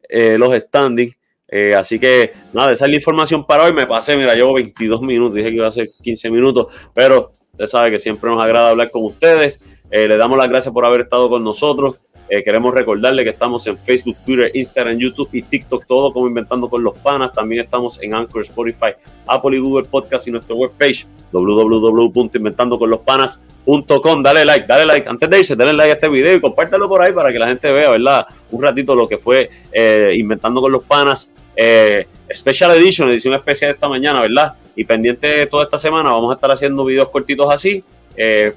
los 0.09 0.53
standings. 0.53 1.19
Eh, 1.51 1.73
así 1.73 1.99
que 1.99 2.31
nada, 2.53 2.71
esa 2.71 2.85
es 2.85 2.91
la 2.91 2.97
información 2.97 3.45
para 3.45 3.63
hoy. 3.63 3.73
Me 3.73 3.87
pasé, 3.87 4.15
mira, 4.15 4.35
llevo 4.35 4.53
22 4.53 5.01
minutos, 5.01 5.35
dije 5.35 5.49
que 5.49 5.55
iba 5.55 5.67
a 5.67 5.71
ser 5.71 5.89
15 6.01 6.29
minutos, 6.29 6.67
pero 6.93 7.31
usted 7.51 7.65
sabe 7.65 7.91
que 7.91 7.99
siempre 7.99 8.29
nos 8.29 8.41
agrada 8.41 8.69
hablar 8.69 8.91
con 8.91 9.03
ustedes. 9.03 9.61
Eh, 9.91 10.07
le 10.07 10.17
damos 10.17 10.37
las 10.37 10.49
gracias 10.49 10.73
por 10.73 10.85
haber 10.85 11.01
estado 11.01 11.29
con 11.29 11.43
nosotros. 11.43 11.95
Eh, 12.29 12.43
queremos 12.43 12.73
recordarle 12.73 13.23
que 13.23 13.29
estamos 13.31 13.65
en 13.67 13.77
Facebook, 13.77 14.15
Twitter, 14.25 14.49
Instagram, 14.53 14.97
YouTube 14.97 15.29
y 15.33 15.41
TikTok, 15.41 15.85
todo 15.87 16.13
como 16.13 16.27
Inventando 16.27 16.69
con 16.69 16.83
los 16.83 16.97
Panas. 16.99 17.33
También 17.33 17.63
estamos 17.63 18.01
en 18.03 18.13
Anchor, 18.13 18.41
Spotify, 18.41 18.91
Apple 19.25 19.57
y 19.57 19.59
Google 19.59 19.87
Podcast 19.89 20.27
y 20.27 20.31
nuestra 20.31 20.55
webpage 20.55 21.07
www.inventandoconlospanas.com. 21.31 24.23
Dale 24.23 24.45
like, 24.45 24.67
dale 24.67 24.85
like. 24.85 25.09
Antes 25.09 25.29
de 25.29 25.39
irse, 25.39 25.55
dale 25.55 25.73
like 25.73 25.91
a 25.91 25.95
este 25.95 26.09
video 26.09 26.35
y 26.35 26.41
compártelo 26.41 26.87
por 26.87 27.01
ahí 27.01 27.11
para 27.13 27.31
que 27.31 27.39
la 27.39 27.47
gente 27.47 27.71
vea, 27.71 27.89
¿verdad? 27.89 28.27
Un 28.51 28.61
ratito 28.63 28.95
lo 28.95 29.07
que 29.07 29.17
fue 29.17 29.49
Inventando 30.13 30.61
con 30.61 30.71
los 30.71 30.83
Panas 30.83 31.33
eh, 31.61 32.07
Special 32.33 32.71
Edition, 32.77 33.09
edición 33.09 33.33
especial 33.33 33.71
esta 33.71 33.89
mañana, 33.89 34.21
¿verdad? 34.21 34.53
Y 34.77 34.85
pendiente 34.85 35.45
toda 35.47 35.65
esta 35.65 35.77
semana 35.77 36.09
vamos 36.09 36.31
a 36.31 36.35
estar 36.35 36.49
haciendo 36.49 36.85
videos 36.85 37.09
cortitos 37.09 37.51
así, 37.51 37.83
eh, 38.15 38.53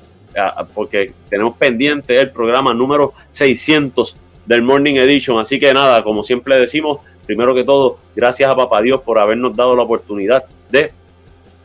porque 0.75 1.13
tenemos 1.29 1.57
pendiente 1.57 2.19
el 2.19 2.31
programa 2.31 2.75
número 2.75 3.13
600 3.29 4.17
del 4.47 4.63
Morning 4.63 4.95
Edition. 4.95 5.39
Así 5.39 5.59
que 5.59 5.73
nada, 5.73 6.03
como 6.03 6.25
siempre 6.25 6.57
decimos, 6.57 7.01
primero 7.27 7.55
que 7.55 7.65
todo, 7.65 7.99
gracias 8.15 8.51
a 8.51 8.57
Papá 8.57 8.83
Dios 8.83 9.01
por 9.03 9.19
habernos 9.19 9.55
dado 9.55 9.77
la 9.77 9.83
oportunidad 9.83 10.45
de 10.71 10.93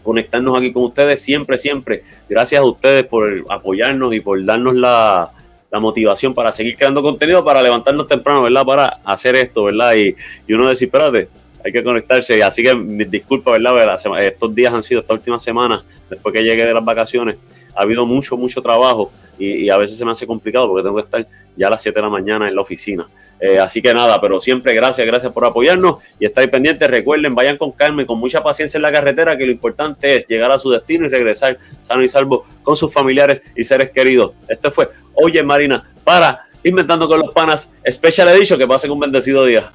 conectarnos 0.03 0.57
aquí 0.57 0.71
con 0.71 0.83
ustedes. 0.83 1.21
Siempre, 1.21 1.57
siempre, 1.57 2.03
gracias 2.29 2.61
a 2.61 2.65
ustedes 2.65 3.05
por 3.05 3.43
apoyarnos 3.49 4.13
y 4.13 4.19
por 4.19 4.43
darnos 4.43 4.75
la, 4.75 5.31
la 5.71 5.79
motivación 5.79 6.33
para 6.33 6.51
seguir 6.51 6.77
creando 6.77 7.01
contenido, 7.01 7.43
para 7.43 7.61
levantarnos 7.61 8.07
temprano, 8.07 8.43
¿verdad? 8.43 8.65
Para 8.65 8.87
hacer 9.03 9.35
esto, 9.35 9.65
¿verdad? 9.65 9.95
Y, 9.95 10.15
uno 10.53 10.67
decir, 10.67 10.87
espérate, 10.87 11.27
hay 11.63 11.71
que 11.71 11.83
conectarse. 11.83 12.41
Así 12.41 12.63
que 12.63 12.73
mis 12.73 13.09
disculpas, 13.09 13.53
¿verdad? 13.61 13.97
Estos 14.21 14.55
días 14.55 14.73
han 14.73 14.83
sido, 14.83 15.01
esta 15.01 15.13
última 15.13 15.39
semana, 15.39 15.83
después 16.09 16.33
que 16.33 16.43
llegué 16.43 16.65
de 16.65 16.73
las 16.73 16.85
vacaciones, 16.85 17.37
ha 17.75 17.81
habido 17.81 18.05
mucho, 18.05 18.37
mucho 18.37 18.61
trabajo 18.61 19.11
y, 19.39 19.69
a 19.69 19.77
veces 19.77 19.97
se 19.97 20.05
me 20.05 20.11
hace 20.11 20.25
complicado 20.25 20.67
porque 20.67 20.83
tengo 20.83 20.95
que 20.95 21.03
estar 21.03 21.27
ya 21.55 21.67
a 21.67 21.69
las 21.69 21.81
7 21.81 21.97
de 21.97 22.01
la 22.01 22.09
mañana 22.09 22.47
en 22.47 22.55
la 22.55 22.61
oficina. 22.61 23.07
Eh, 23.39 23.59
así 23.59 23.81
que 23.81 23.93
nada, 23.93 24.19
pero 24.19 24.39
siempre 24.39 24.73
gracias, 24.73 25.05
gracias 25.05 25.31
por 25.31 25.45
apoyarnos 25.45 25.97
y 26.19 26.25
estar 26.25 26.49
pendientes. 26.49 26.89
Recuerden, 26.89 27.35
vayan 27.35 27.57
con 27.57 27.71
calma 27.71 28.01
y 28.01 28.05
con 28.05 28.19
mucha 28.19 28.41
paciencia 28.41 28.77
en 28.77 28.81
la 28.81 28.91
carretera, 28.91 29.37
que 29.37 29.45
lo 29.45 29.51
importante 29.51 30.15
es 30.15 30.27
llegar 30.27 30.51
a 30.51 30.57
su 30.57 30.71
destino 30.71 31.05
y 31.05 31.09
regresar 31.09 31.59
sano 31.81 32.03
y 32.03 32.07
salvo 32.07 32.45
con 32.63 32.75
sus 32.75 32.91
familiares 32.91 33.43
y 33.55 33.63
seres 33.63 33.91
queridos. 33.91 34.31
Este 34.47 34.71
fue 34.71 34.89
Oye 35.13 35.43
Marina 35.43 35.87
para 36.03 36.47
Inventando 36.63 37.07
con 37.07 37.19
los 37.19 37.31
Panas 37.31 37.71
Special 37.89 38.27
Edition. 38.29 38.59
Que 38.59 38.67
pasen 38.67 38.91
un 38.91 38.99
bendecido 38.99 39.45
día. 39.45 39.71